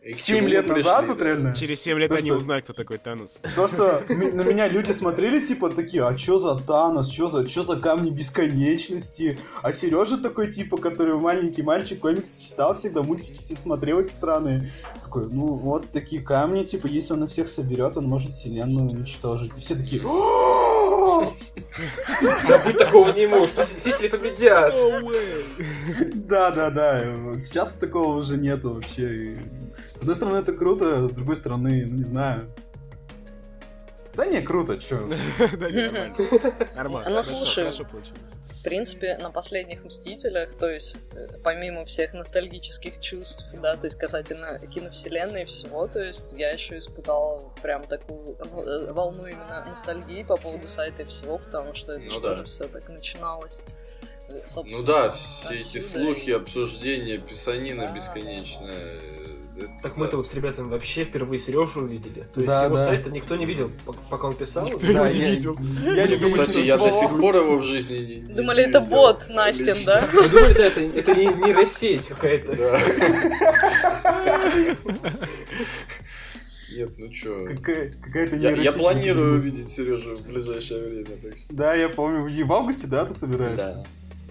[0.01, 1.25] И к 7 чему лет мы назад, пришли, вот да?
[1.25, 1.53] реально.
[1.53, 3.41] Через 7 лет То, они что- узнают, кто такой Танос.
[3.55, 7.63] То, что на меня люди смотрели, типа, такие, а чё за Танос, чё за, чё
[7.63, 9.37] за камни бесконечности?
[9.61, 14.69] А Сережа такой, типа, который маленький мальчик, комиксы читал всегда, мультики все смотрел эти сраные.
[15.03, 19.51] Такой, ну, вот такие камни, типа, если он их всех соберет, он может вселенную уничтожить.
[19.57, 20.01] И все такие!
[22.47, 24.73] Да быть такого не может, Мстители победят.
[26.13, 27.03] Да, да, да.
[27.39, 29.37] Сейчас такого уже нету вообще.
[29.99, 32.49] С одной стороны, это круто, с другой стороны, ну не знаю.
[34.15, 35.09] Да не, круто, чё.
[35.59, 35.91] Да, не,
[36.73, 37.09] нормально.
[37.13, 37.69] Ну, слушай.
[37.69, 43.97] В принципе, на последних Мстителях, то есть, э, помимо всех ностальгических чувств, да, то есть
[43.97, 50.23] касательно киновселенной и всего, то есть я еще испытала прям такую э, волну именно ностальгии
[50.23, 52.29] по поводу сайта и всего, потому что это Ну же да.
[52.29, 53.61] тоже все так начиналось.
[54.29, 58.69] Э, Ну да, все эти слухи, и- обсуждения, писанина Да, бесконечная.
[58.77, 59.18] э, это
[59.81, 62.21] Так мы-то вот с ребятами вообще впервые Сережу увидели.
[62.33, 62.85] То есть Да, его да.
[62.85, 64.65] сайта никто не видел, пок- пока он писал.
[64.65, 65.57] Никто его Да, не я- видел.
[65.83, 68.69] Я не думаю, Кстати, я до сих пор его в жизни не, не- Думали, не
[68.69, 70.07] это видел бот Настин, да?
[70.13, 72.55] Мы думали, да, это, это не нейросеть какая-то.
[72.55, 72.79] Да.
[76.75, 77.45] Нет, ну чё.
[77.57, 81.53] Какая- Какая-то Я, я планирую увидеть Сережу в ближайшее время, так что...
[81.53, 82.27] Да, я помню.
[82.27, 83.83] И в августе, да, ты собираешься?
[83.83, 83.85] Да.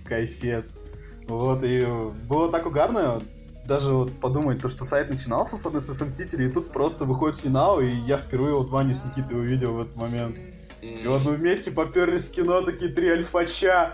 [0.08, 0.78] Кайфец.
[1.26, 1.84] Вот, и
[2.28, 3.20] было так угарно,
[3.68, 7.36] даже вот подумать, то, что сайт начинался с одной с Мстителей, и тут просто выходит
[7.36, 10.38] финал, и я впервые вот Ваню с Никитой увидел в этот момент.
[10.80, 13.92] И вот мы вместе поперлись в кино, такие три альфача.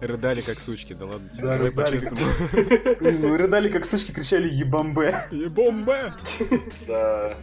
[0.00, 1.42] Рыдали как сучки, да ладно тебе.
[1.42, 3.00] Да, давай рыдали как.
[3.00, 5.16] Мы рыдали, как сучки, кричали «Ебамбе».
[5.30, 6.12] Ебомбе!
[6.86, 7.34] Да.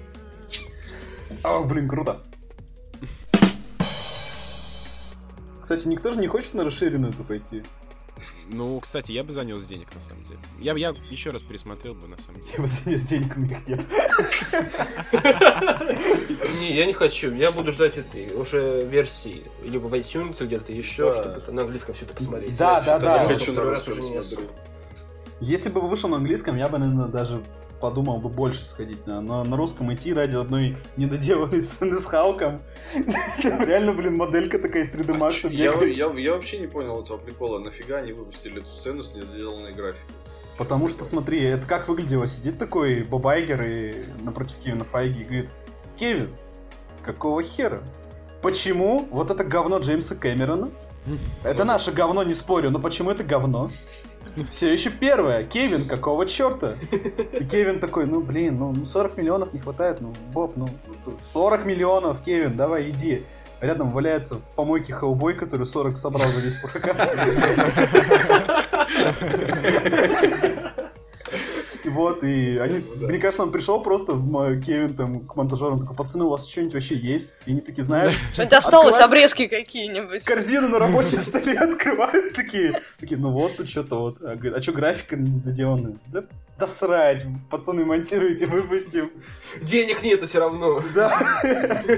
[1.43, 2.21] Ах, блин, круто.
[5.61, 7.63] Кстати, никто же не хочет на расширенную эту пойти.
[8.51, 10.39] Ну, кстати, я бы занес денег, на самом деле.
[10.59, 12.53] Я, я еще раз пересмотрел бы, на самом деле.
[12.57, 13.85] Я бы занес денег, но их нет.
[16.59, 17.31] Не, я не хочу.
[17.33, 19.43] Я буду ждать этой уже версии.
[19.63, 22.57] Либо в iTunes где-то еще, чтобы на английском все это посмотреть.
[22.57, 23.23] Да, да, да.
[23.23, 23.99] Я хочу на русском.
[25.41, 27.41] Если бы вышел на английском, я бы, наверное, даже
[27.79, 29.05] подумал бы больше сходить.
[29.07, 32.61] на- Но на русском идти ради одной недоделанной сцены с Халком.
[33.41, 35.97] Там реально, блин, моделька такая из 3D Max Я, бегает.
[35.97, 37.59] я, я вообще не понял этого прикола.
[37.59, 40.15] Нафига они выпустили эту сцену с недоделанной графикой?
[40.57, 42.27] Потому что, смотри, это как выглядело.
[42.27, 45.51] Сидит такой Бобайгер и напротив Кевина Файги и говорит,
[45.97, 46.29] Кевин,
[47.05, 47.81] какого хера?
[48.41, 50.69] Почему вот это говно Джеймса Кэмерона?
[51.43, 53.71] Это наше говно, не спорю, но почему это говно?
[54.49, 55.43] Все еще первое.
[55.43, 56.75] Кевин, какого черта?
[57.39, 60.93] И Кевин такой, ну блин, ну ну, 40 миллионов не хватает, ну Боб, ну ну
[60.93, 63.25] что, 40 миллионов, Кевин, давай иди.
[63.61, 66.97] Рядом валяется в помойке Хеллбой, который 40 собрал за весь прокат.
[71.85, 73.07] Вот, и они, Ну да.
[73.07, 74.13] мне кажется, он пришел просто,
[74.65, 77.35] Кевин там к монтажерам, такой, пацаны, у вас что-нибудь вообще есть?
[77.45, 80.23] И они такие, знаешь, Что-нибудь осталось, Открывай- обрезки какие-нибудь.
[80.25, 84.17] корзину на рабочем столе открывают, такие, такие, ну вот тут что-то вот.
[84.21, 85.97] А, говорит, а что графика недоделанная?
[86.07, 86.23] Да,
[86.57, 89.09] да срать, пацаны, монтируйте, выпустим.
[89.61, 90.83] Денег нету все равно.
[90.93, 91.13] Да.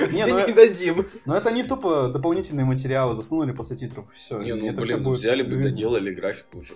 [0.00, 1.06] Ну, Денег не дадим.
[1.26, 4.38] ну это не тупо дополнительные материалы засунули после титров, все.
[4.38, 6.74] Не, ну блин, взяли бы, доделали графику уже.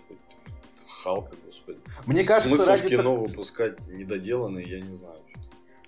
[1.02, 1.78] Халка, господи.
[2.06, 5.18] Мне кажется, Смысл в ради кино выпускать недоделанный, я не знаю.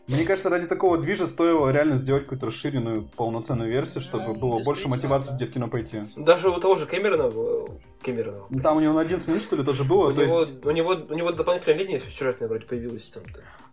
[0.06, 4.62] Мне кажется, ради такого движа стоило реально сделать какую-то расширенную полноценную версию, чтобы Ну, было
[4.62, 5.36] больше мотивации да.
[5.36, 6.02] где в кино пойти.
[6.14, 7.66] Даже у того же Кэмерона, э,
[8.02, 10.40] Кэмерона, Ну, Там у него на 11 минут, что ли, тоже у было, то него,
[10.40, 10.64] есть...
[10.64, 13.22] у него, у него дополнительная линия сюжетная вроде появилась там.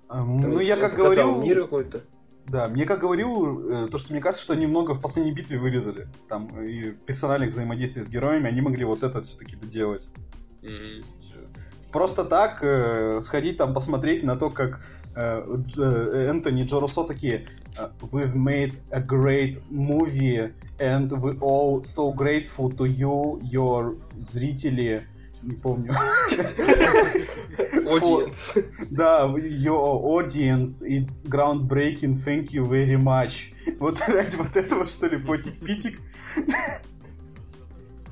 [0.10, 1.42] эм, Ну, я как говорил...
[1.42, 2.00] Мир какой-то.
[2.48, 5.60] Да, мне как говорил, э, то, что мне кажется, что они много в последней битве
[5.60, 6.08] вырезали.
[6.30, 10.08] Там и персональных взаимодействий с героями, они могли вот это все-таки доделать.
[11.92, 14.82] Просто так э, сходить там посмотреть на то, как
[15.16, 17.48] э, Дж- э, Энтони и Джо Руссо такие
[17.78, 25.02] э, We've made a great movie and we all so grateful to you, your зрители.
[25.44, 25.92] Не помню.
[27.90, 28.54] Audience.
[28.92, 33.52] Да, your audience, it's groundbreaking, thank you very much.
[33.80, 36.00] Вот ради вот этого, что ли, потик-питик.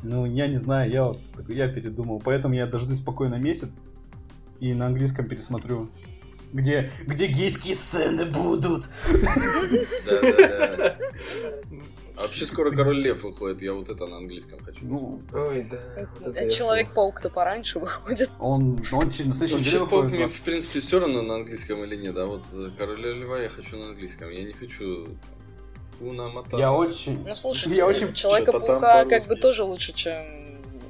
[0.04, 2.22] Ну, я не знаю, я, вот такой, я передумал.
[2.24, 3.84] Поэтому я дождусь спокойно месяц
[4.60, 5.90] и на английском пересмотрю.
[6.52, 8.90] Где, где гейские сцены будут.
[10.06, 10.98] Да-да-да.
[12.18, 14.80] А вообще скоро Король Лев выходит, я вот это на английском хочу.
[14.84, 15.78] Ну, Ой, да.
[16.20, 18.30] вот Человек-паук-то пораньше выходит.
[18.40, 21.82] он, он че- на следующей неделе Вообще, паук мне, в принципе, все равно на английском
[21.86, 24.30] или нет, а вот э, Короля Льва я хочу на английском.
[24.32, 25.08] Я не хочу
[26.00, 26.58] там, Уна Матата.
[26.58, 27.24] Я очень...
[27.28, 30.14] Ну, слушай, Я очень- Человека-паука как бы тоже лучше, чем...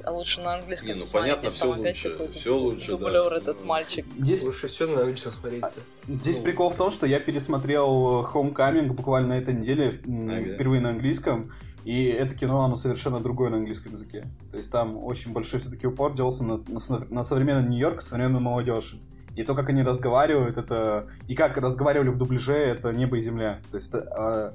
[0.04, 2.96] а Лучше на английском Не, ну, посмотреть, понятно, опять лучше, всё лучше, да.
[2.96, 4.06] Дублер этот мальчик.
[4.18, 5.72] Здесь Лучше все на английском смотреть-то.
[6.08, 6.44] Здесь Ну.
[6.44, 10.54] прикол в том, что я пересмотрел Homecoming буквально на этой неделе, Ага.
[10.54, 11.52] впервые на английском,
[11.84, 14.24] и это кино, оно совершенно другое на английском языке.
[14.50, 16.80] То есть там очень большой все-таки упор делался на, на
[17.10, 18.96] на современный Нью-Йорк, современную молодежь.
[19.36, 21.06] И то, как они разговаривают, это...
[21.28, 23.60] И как разговаривали в дубляже, это небо и земля.
[23.70, 24.54] То есть это а,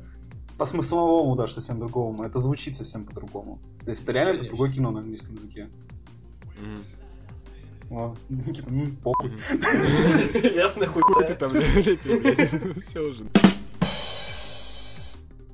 [0.57, 2.23] по смысловому даже совсем другому.
[2.23, 3.59] Это звучит совсем по-другому.
[3.83, 5.67] То есть это реально это другое кино на английском языке.
[6.59, 6.83] Мгм.
[7.91, 9.31] О, Никита, м, похуй.
[9.31, 9.39] Мгм.
[10.55, 11.03] Ясно, хуй.
[11.27, 12.77] Ты там лепил, блядь.
[12.85, 13.25] Все уже.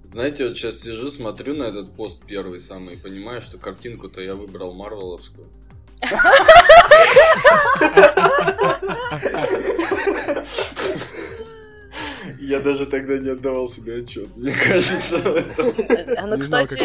[0.04, 4.36] Знаете, вот сейчас сижу, смотрю на этот пост первый самый, и понимаю, что картинку-то я
[4.36, 5.48] выбрал Марвеловскую.
[12.42, 15.18] Я даже тогда не отдавал себе отчет, мне кажется.
[15.18, 15.76] в этом.
[16.18, 16.82] А, Ну, Не кстати,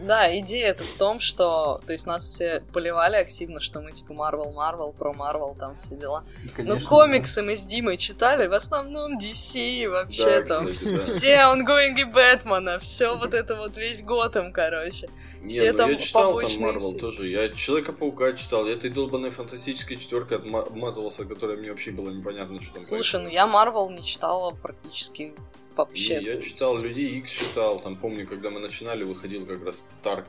[0.00, 4.12] да, идея это в том, что, то есть нас все поливали активно, что мы типа
[4.12, 6.24] Marvel, Marvel, про Marvel, там все дела.
[6.44, 10.68] Ну, конечно, комиксы мы с Димой читали, в основном DC вообще Да, там.
[10.68, 11.04] кстати, да.
[11.04, 15.08] Все онгоинги Бэтмена, все вот это вот весь Готэм, короче.
[15.42, 16.98] Не, Все ну там я читал там серии.
[16.98, 17.28] тоже.
[17.28, 18.66] Я Человека-паука читал.
[18.66, 23.22] Я этой долбанной фантастической четверкой отма- обмазывался, которая мне вообще было непонятно, что там Слушай,
[23.22, 25.34] ну я Марвел не читала практически
[25.76, 26.20] вообще.
[26.20, 26.78] Не, я читал.
[26.78, 30.28] Людей Икс читал, там помню, когда мы начинали, выходил как раз Тарк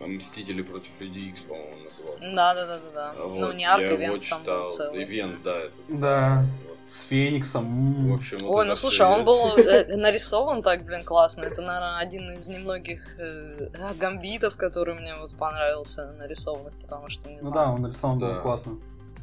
[0.00, 2.34] Мстители против Людей Икс, по-моему, он назывался.
[2.34, 3.10] Да, да, да, да, да.
[3.10, 4.62] А ну вот, не арк, я его ивент там читал.
[4.64, 5.04] был целый.
[5.04, 5.74] Ивент, да, это.
[5.88, 6.78] Да, Вот.
[6.88, 7.64] с Фениксом.
[7.66, 8.14] В м.
[8.14, 11.44] общем, вот Ой, ну слушай, а он был э, нарисован так, блин, классно.
[11.44, 13.68] Это, наверное, один из немногих э,
[14.00, 18.34] гамбитов, который мне вот понравился нарисовывать, потому что, не Ну знаю, да, он нарисован Да.
[18.34, 18.76] был классно.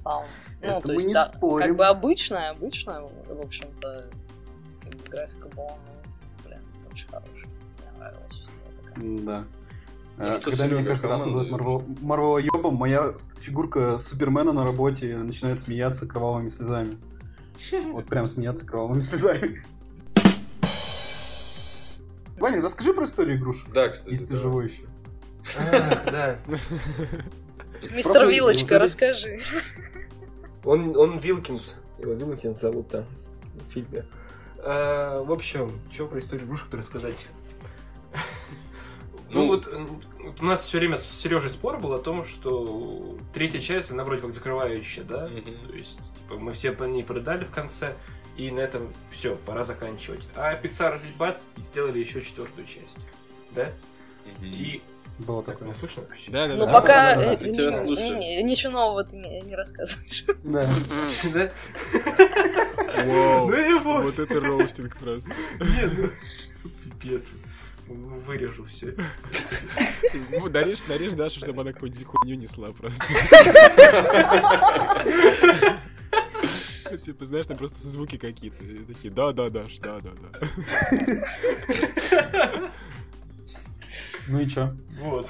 [0.05, 0.23] Сам-
[0.61, 1.67] Ну, то мы есть, не да, спорим.
[1.67, 4.09] как бы обычная, обычная, в общем-то,
[4.83, 6.01] как бы графика была, ну,
[6.45, 6.59] блин,
[6.91, 7.31] очень хорошая.
[7.45, 8.49] Мне нравилась
[8.83, 9.17] такая.
[9.19, 9.45] Да.
[10.17, 11.99] Ну А, что, Когда меня Серега, каждый раз называют командуешь?
[12.01, 16.97] Марвел ебом, моя фигурка Супермена на работе начинает смеяться кровавыми слезами.
[17.91, 19.61] Вот прям смеяться кровавыми слезами.
[22.39, 24.11] Ваня, расскажи про историю игрушек, Да, кстати.
[24.11, 24.83] если ты живой еще.
[25.57, 26.37] Ах, да.
[27.83, 29.39] Мистер Просто Вилочка, расскажи.
[30.63, 31.75] Он, он Вилкинс.
[31.99, 33.05] Его Вилкинс зовут там
[33.53, 34.05] в фильме.
[34.59, 37.27] А, в общем, что про историю игрушек-то рассказать?
[39.29, 39.67] Ну, Ну, вот,
[40.39, 44.21] у нас все время с Сережей спор был о том, что третья часть, она вроде
[44.21, 45.27] как закрывающая, да?
[45.27, 45.69] Мгм.
[45.69, 47.95] То есть, типа, мы все по ней продали в конце,
[48.37, 50.27] и на этом все, пора заканчивать.
[50.35, 52.97] А Pixar здесь бац, и сделали еще четвертую часть.
[53.51, 53.71] Да?
[54.39, 54.51] Мгм.
[54.51, 54.81] И...
[55.19, 55.67] Было Так, такое.
[55.69, 56.31] меня слышно вообще?
[56.31, 56.73] Да, да, Ну, да.
[56.73, 58.17] пока да, да, э, да, ни- тебя ни- слушаю.
[58.17, 60.25] ни- ничего нового ты не не рассказываешь.
[60.43, 60.69] Да.
[61.33, 61.51] Да?
[63.05, 65.31] Вау, Ну, вот это роустинг просто.
[65.59, 65.91] Нет,
[66.63, 67.31] ну, пипец.
[67.87, 68.95] Вырежу все.
[70.31, 73.05] Ну, Нарежь, нарежь Дашу, чтобы она какую-нибудь хуйню несла просто.
[77.03, 78.63] Типа, знаешь, там просто звуки какие-то.
[78.65, 80.39] И Такие, да-да, Даш, да-да-да.
[84.27, 84.71] Ну и чё?
[85.01, 85.29] Вот.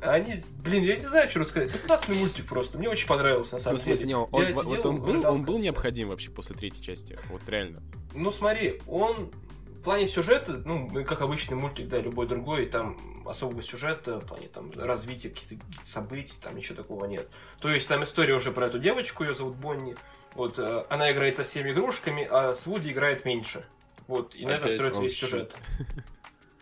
[0.00, 1.70] Они, блин, я не знаю, что рассказать.
[1.72, 2.78] Ну, классный мультик просто.
[2.78, 4.08] Мне очень понравился, на Ну, самом в смысле, деле.
[4.08, 7.18] не, он, Я вот- сидел, он был, он был необходим вообще после третьей части.
[7.30, 7.82] Вот реально.
[8.14, 9.30] Ну, смотри, он
[9.70, 12.96] в плане сюжета, ну, как обычный мультик, да, любой другой, там
[13.26, 17.28] особого сюжета, в плане там развития каких-то событий, там ничего такого нет.
[17.60, 19.96] То есть там история уже про эту девочку, ее зовут Бонни.
[20.34, 23.64] Вот, э, она играет со всеми игрушками, а с Вуди играет меньше.
[24.06, 25.56] Вот, и на этом Опять строится весь сюжет.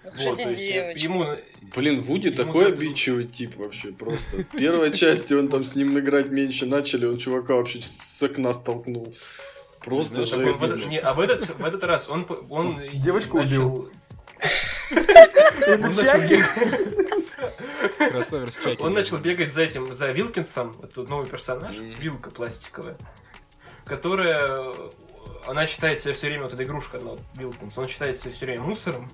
[0.04, 1.26] Вот, есть, ему
[1.74, 4.38] Блин, Вуди Ему такой за это- обидчивый тип вообще, просто.
[4.38, 8.52] В первой части он там с ним играть меньше начали, он чувака вообще с окна
[8.52, 9.14] столкнул.
[9.82, 13.90] Просто этот- не, а в этот, в этот раз он, он Девочку убил.
[14.90, 14.98] Он
[15.72, 16.36] Это начал, Чаки?
[16.36, 17.28] бегать,
[18.10, 18.82] Кроссовер с Чаки.
[18.82, 21.76] он начал бегать за этим, за Вилкинсом, это новый персонаж.
[21.78, 22.96] Вилка пластиковая,
[23.86, 24.72] которая,
[25.46, 28.44] она считает себя все время, вот эта игрушка, она, вот, Вилкинс, он считает себя все
[28.46, 29.10] время мусором,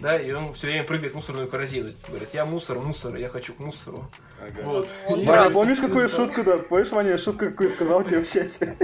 [0.00, 1.88] Да, и он все время прыгает в мусорную корзину.
[2.08, 4.08] Говорит, я мусор, мусор, я хочу к мусору.
[4.40, 4.62] Ага.
[4.64, 4.92] Вот.
[5.24, 5.52] Прав.
[5.52, 6.58] помнишь, какую шутку, да?
[6.58, 8.76] Помнишь, Ваня, шутку, какую сказал тебе в чате?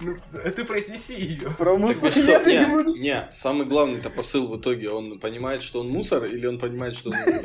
[0.00, 0.16] Ну,
[0.54, 1.50] ты произнеси ее.
[1.50, 2.22] Про Так мусор что?
[2.22, 6.58] нет, я не самый главный-то посыл в итоге, он понимает, что он мусор, или он
[6.58, 7.16] понимает, что он?
[7.16, 7.42] Э,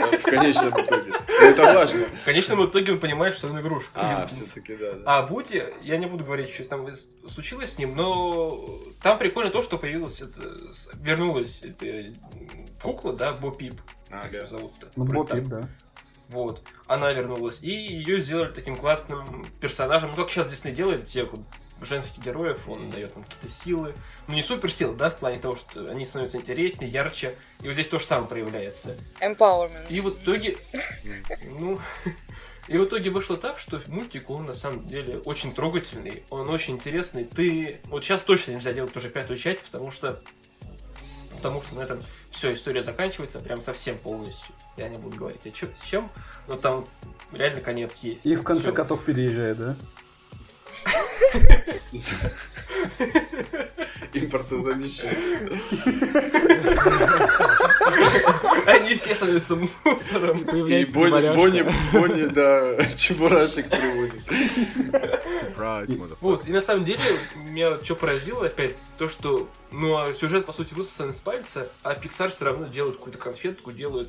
[0.18, 1.12] В конечном итоге.
[1.40, 2.04] Ну, Это важно.
[2.04, 3.90] В конечном итоге он понимает, что он игрушка.
[3.94, 4.92] А, все-таки да.
[4.92, 5.02] да.
[5.18, 6.86] А Вуди, я не буду говорить, что там
[7.28, 10.40] случилось с ним, но там прикольно то, что появилась, это,
[10.96, 12.14] вернулась эта м,
[12.82, 13.80] кукла, да, Бо Пип.
[14.10, 14.46] Ага.
[14.46, 14.90] Зовут-то.
[14.96, 15.48] Ну, Бопик, так.
[15.48, 15.62] да.
[16.28, 16.62] Вот.
[16.86, 17.60] Она вернулась.
[17.62, 20.10] И ее сделали таким классным персонажем.
[20.10, 21.40] Ну, как сейчас Дисней делает всех вот
[21.80, 23.94] женских героев, он дает им какие-то силы.
[24.28, 27.36] Ну, не суперсилы, да, в плане того, что они становятся интереснее, ярче.
[27.62, 28.96] И вот здесь то же самое проявляется.
[29.20, 29.86] Empowerment.
[29.88, 30.56] И в итоге,
[31.58, 31.78] ну,
[32.68, 36.74] и в итоге вышло так, что мультик, он на самом деле очень трогательный, он очень
[36.74, 37.24] интересный.
[37.24, 40.20] Ты, вот сейчас точно нельзя делать уже пятую часть, потому что,
[41.30, 42.00] потому что на этом
[42.30, 44.54] все, история заканчивается прям совсем полностью.
[44.76, 46.10] Я не буду говорить, а чё, с чем,
[46.48, 46.86] но там
[47.32, 48.24] реально конец есть.
[48.24, 48.72] И в конце Всё.
[48.72, 49.76] каток переезжает, да?
[54.12, 55.60] Импортозамещение.
[58.66, 60.38] Они все становятся мусором.
[60.40, 61.34] И Бонни.
[61.34, 61.62] Бонни,
[61.92, 64.22] Бонни, да, чебурашек привозит.
[66.20, 67.00] Вот, и на самом деле,
[67.36, 71.94] меня что поразило опять, то, что, ну, а сюжет, по сути, высосан из пальца, а
[71.94, 74.08] Pixar все равно делают какую-то конфетку, делают,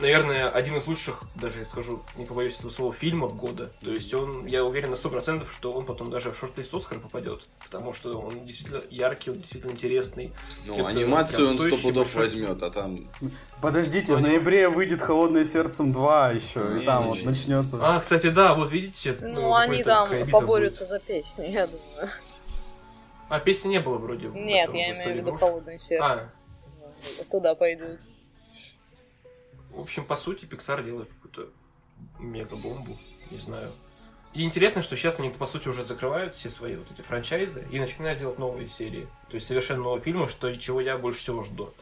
[0.00, 3.70] наверное, один из лучших, даже я скажу, не побоюсь этого слова, фильмов года.
[3.80, 6.98] То есть он, я уверен на сто процентов, что он потом даже в шорт-лист Оскара
[6.98, 7.40] попадет.
[7.64, 10.32] Потому что он действительно яркий, он действительно интересный.
[10.66, 12.98] Ну, Это анимацию он сто пудов большой- возьмет, а там...
[13.60, 17.24] Подождите, в ноябре выйдет «Холодное сердцем 2» еще, и там вот не.
[17.24, 17.78] начнется.
[17.80, 19.16] А, кстати, да, вот видите.
[19.20, 22.08] Ну, они там поборются за песни, я думаю.
[23.28, 24.26] А песни не было вроде.
[24.28, 26.32] Нет, я имею в виду холодное сердце.
[27.20, 28.00] А, Туда пойдут.
[29.80, 31.50] В общем, по сути, Pixar делает какую-то
[32.18, 32.98] мега-бомбу,
[33.30, 33.72] не знаю.
[34.32, 37.80] И интересно, что сейчас они, по сути, уже закрывают все свои вот эти франчайзы и
[37.80, 39.08] начинают делать новые серии.
[39.28, 41.74] То есть совершенно новые фильмы, что чего я больше всего жду.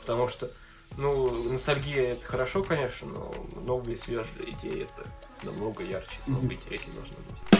[0.00, 0.50] Потому что,
[0.98, 5.08] ну, ностальгия это хорошо, конечно, но новые свежие идеи это
[5.44, 7.53] намного ярче, намного интереснее должно быть.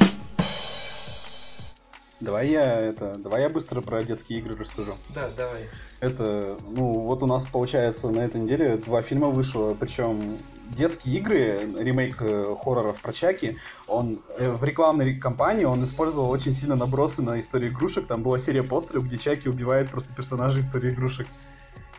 [2.25, 4.95] Давай я это, давай я быстро про детские игры расскажу.
[5.15, 5.69] Да, давай.
[6.01, 10.39] Это, ну, вот у нас получается на этой неделе два фильма вышло, причем
[10.71, 16.55] детские игры, ремейк э, хорроров про Чаки, он э, в рекламной кампании он использовал очень
[16.55, 18.07] сильно набросы на историю игрушек.
[18.07, 21.27] Там была серия постеров, где Чаки убивает просто персонажей истории игрушек.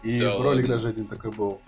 [0.02, 0.68] И Да ролик ладно?
[0.68, 1.62] даже один такой был.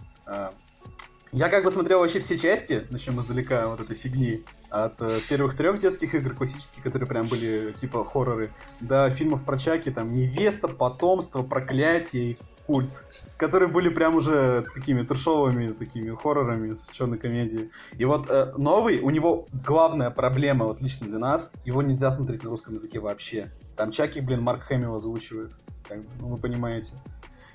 [1.31, 5.55] Я как бы смотрел вообще все части, начнем издалека вот этой фигни, от э, первых
[5.55, 10.67] трех детских игр классических, которые прям были типа хорроры, до фильмов про Чаки, там невеста,
[10.67, 13.05] потомство, проклятие и культ,
[13.37, 17.71] которые были прям уже такими трешовыми такими хоррорами с черной комедией.
[17.97, 22.43] И вот э, новый, у него главная проблема, вот лично для нас, его нельзя смотреть
[22.43, 23.51] на русском языке вообще.
[23.75, 25.53] Там Чаки, блин, Марк Хэмилл озвучивает,
[25.87, 26.93] как ну, вы понимаете.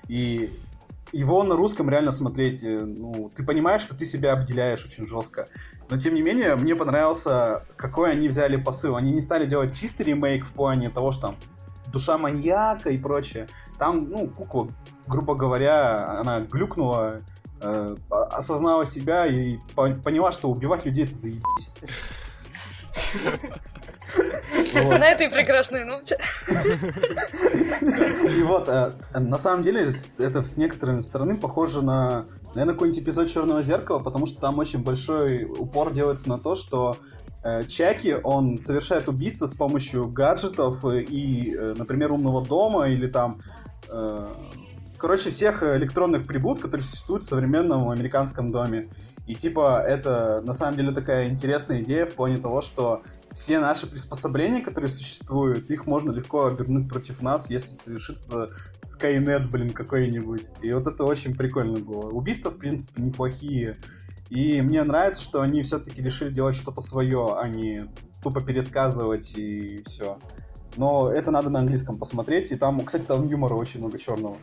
[0.07, 0.51] И
[1.13, 5.47] его на русском реально смотреть, э, ну, ты понимаешь, что ты себя обделяешь очень жестко.
[5.89, 8.95] Но, тем не менее, мне понравился, какой они взяли посыл.
[8.95, 11.35] Они не стали делать чистый ремейк в плане того, что там
[11.91, 13.47] душа маньяка и прочее.
[13.77, 14.69] Там, ну, кукла,
[15.07, 17.21] грубо говоря, она глюкнула,
[17.61, 21.71] э, осознала себя и по- поняла, что убивать людей это заебись.
[24.73, 24.99] Вот.
[24.99, 26.17] На этой прекрасной ноте.
[27.81, 32.25] И вот, э, на самом деле, это с некоторой стороны похоже на,
[32.55, 36.97] наверное, какой-нибудь эпизод Черного зеркала, потому что там очень большой упор делается на то, что
[37.43, 43.39] э, Чаки, он совершает убийство с помощью гаджетов и, э, например, умного дома или там,
[45.03, 48.87] короче, всех электронных прибуд, которые существуют в современном американском доме.
[49.27, 53.01] И типа это на самом деле такая интересная идея в плане того, что
[53.33, 58.51] все наши приспособления, которые существуют, их можно легко обернуть против нас, если совершится
[58.81, 60.51] Skynet, блин, какой-нибудь.
[60.61, 62.07] И вот это очень прикольно было.
[62.09, 63.79] Убийства, в принципе, неплохие.
[64.29, 67.89] И мне нравится, что они все-таки решили делать что-то свое, а не
[68.23, 70.17] тупо пересказывать и все.
[70.77, 72.53] Но это надо на английском посмотреть.
[72.53, 74.37] И там, кстати, там юмора очень много черного.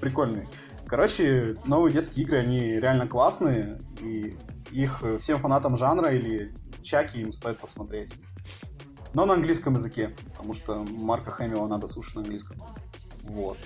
[0.00, 0.48] Прикольный.
[0.86, 3.78] Короче, новые детские игры, они реально классные.
[4.00, 4.34] И
[4.70, 8.14] их всем фанатам жанра или Чаки им стоит посмотреть.
[9.14, 12.56] Но на английском языке, потому что Марка Хэмилла надо слушать на английском.
[13.24, 13.58] Вот.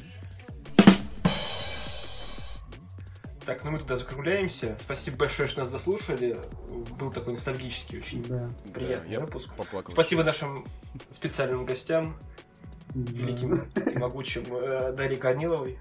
[3.45, 4.77] Так, ну мы тогда закругляемся.
[4.81, 6.39] Спасибо большое, что нас дослушали.
[6.99, 8.49] Был такой ностальгический очень Да.
[8.73, 9.53] приятный я выпуск.
[9.55, 9.93] поплакал.
[9.93, 10.65] Спасибо нашим
[11.13, 12.17] специальным гостям,
[12.95, 15.79] великим и могучим э, Дарье Корниловой.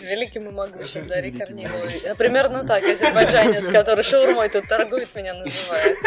[0.00, 1.38] Великим и могучим великим.
[1.38, 1.92] Корниловой.
[2.16, 5.98] Примерно так, азербайджанец, который шаурмой тут торгует, меня называет.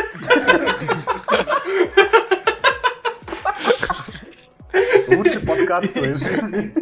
[5.07, 6.73] Лучший подкаст в твоей жизни.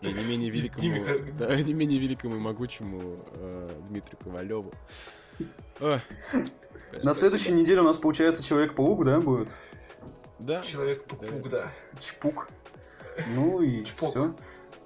[0.00, 1.04] И не менее великому,
[1.38, 4.72] да, не менее великому и могучему э, Дмитрию Ковалеву.
[5.80, 9.48] На следующей неделе у нас получается Человек-паук, да, будет?
[10.38, 11.70] Да, Человек пук да.
[12.00, 12.48] Чпук.
[13.34, 14.10] Ну и Чпок.
[14.10, 14.34] все.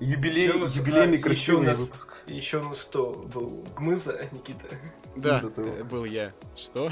[0.00, 2.14] Юбилей, Всё у нас- юбилейный а, красивый у нас- выпуск.
[2.26, 3.64] Еще у нас кто был?
[3.76, 4.66] Гмыза, Никита.
[5.14, 6.32] да, это э, был я.
[6.56, 6.90] Что?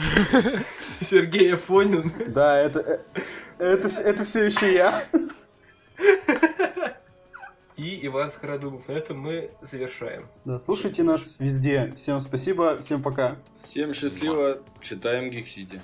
[1.01, 2.13] Сергей Афонин.
[2.29, 2.99] Да, это, э,
[3.59, 5.05] это, это все еще я.
[7.77, 8.87] И Иван Скородумов.
[8.89, 10.29] На этом мы завершаем.
[10.45, 11.95] Да, слушайте нас везде.
[11.97, 13.39] Всем спасибо, всем пока.
[13.57, 15.81] Всем счастливо, читаем Гик Сити.